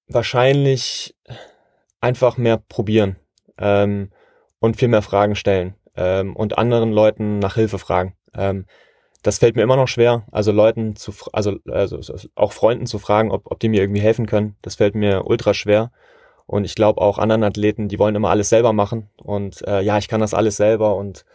Wahrscheinlich 0.07 1.15
einfach 2.01 2.37
mehr 2.37 2.57
probieren 2.57 3.17
ähm, 3.59 4.11
und 4.57 4.77
viel 4.77 4.87
mehr 4.87 5.03
Fragen 5.03 5.35
stellen 5.35 5.75
ähm, 5.95 6.35
und 6.35 6.57
anderen 6.57 6.91
Leuten 6.91 7.37
nach 7.37 7.53
Hilfe 7.53 7.77
fragen. 7.77 8.15
Ähm, 8.33 8.65
das 9.25 9.39
fällt 9.39 9.55
mir 9.55 9.63
immer 9.63 9.75
noch 9.75 9.87
schwer, 9.87 10.23
also 10.31 10.51
Leuten 10.51 10.95
zu, 10.95 11.11
also, 11.33 11.57
also 11.65 11.99
auch 12.35 12.53
Freunden 12.53 12.85
zu 12.85 12.99
fragen, 12.99 13.31
ob, 13.31 13.49
ob 13.49 13.59
die 13.59 13.69
mir 13.69 13.81
irgendwie 13.81 14.01
helfen 14.01 14.27
können. 14.27 14.55
Das 14.61 14.75
fällt 14.75 14.93
mir 14.93 15.25
ultra 15.25 15.55
schwer. 15.55 15.91
Und 16.45 16.63
ich 16.63 16.75
glaube 16.75 17.01
auch 17.01 17.17
anderen 17.17 17.43
Athleten, 17.43 17.87
die 17.87 17.97
wollen 17.97 18.13
immer 18.13 18.29
alles 18.29 18.49
selber 18.49 18.71
machen. 18.71 19.09
Und 19.17 19.67
äh, 19.67 19.81
ja, 19.81 19.97
ich 19.97 20.07
kann 20.07 20.21
das 20.21 20.35
alles 20.35 20.57
selber. 20.57 20.95
Und 20.95 21.25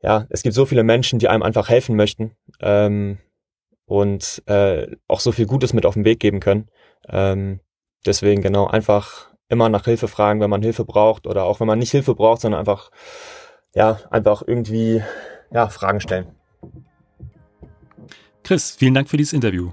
ja, 0.00 0.28
es 0.30 0.44
gibt 0.44 0.54
so 0.54 0.64
viele 0.64 0.84
Menschen, 0.84 1.18
die 1.18 1.26
einem 1.26 1.42
einfach 1.42 1.68
helfen 1.68 1.96
möchten 1.96 2.36
ähm, 2.60 3.18
und 3.84 4.44
äh, 4.46 4.86
auch 5.08 5.18
so 5.18 5.32
viel 5.32 5.46
Gutes 5.46 5.72
mit 5.72 5.86
auf 5.86 5.94
den 5.94 6.04
Weg 6.04 6.20
geben 6.20 6.38
können. 6.38 6.68
Ähm, 7.08 7.58
deswegen 8.06 8.42
genau 8.42 8.68
einfach 8.68 9.28
immer 9.48 9.68
nach 9.68 9.86
Hilfe 9.86 10.06
fragen, 10.06 10.40
wenn 10.40 10.50
man 10.50 10.62
Hilfe 10.62 10.84
braucht 10.84 11.26
oder 11.26 11.42
auch 11.42 11.58
wenn 11.58 11.66
man 11.66 11.80
nicht 11.80 11.90
Hilfe 11.90 12.14
braucht, 12.14 12.42
sondern 12.42 12.60
einfach 12.60 12.92
ja 13.74 13.98
einfach 14.10 14.44
irgendwie 14.46 15.02
ja 15.50 15.68
Fragen 15.68 16.00
stellen. 16.00 16.37
Chris, 18.48 18.70
vielen 18.70 18.94
Dank 18.94 19.10
für 19.10 19.18
dieses 19.18 19.34
Interview. 19.34 19.72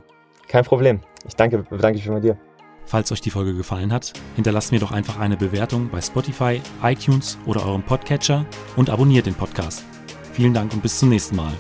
Kein 0.50 0.66
Problem. 0.66 1.00
Ich 1.26 1.34
danke, 1.34 1.60
bedanke 1.60 1.98
mich 1.98 2.10
bei 2.10 2.20
dir. 2.20 2.38
Falls 2.86 3.10
euch 3.10 3.22
die 3.22 3.30
Folge 3.30 3.56
gefallen 3.56 3.94
hat, 3.94 4.12
hinterlasst 4.36 4.74
mir 4.74 4.82
doch 4.82 4.92
einfach 4.92 5.18
eine 5.18 5.38
Bewertung 5.38 5.88
bei 5.88 6.02
Spotify, 6.02 6.60
iTunes 6.84 7.38
oder 7.46 7.66
eurem 7.66 7.84
Podcatcher 7.84 8.46
und 8.76 8.90
abonniert 8.90 9.28
den 9.28 9.34
Podcast. 9.34 9.86
Vielen 10.34 10.54
Dank 10.54 10.74
und 10.74 10.82
bis 10.82 11.00
zum 11.00 11.08
nächsten 11.08 11.38
Mal. 11.38 11.54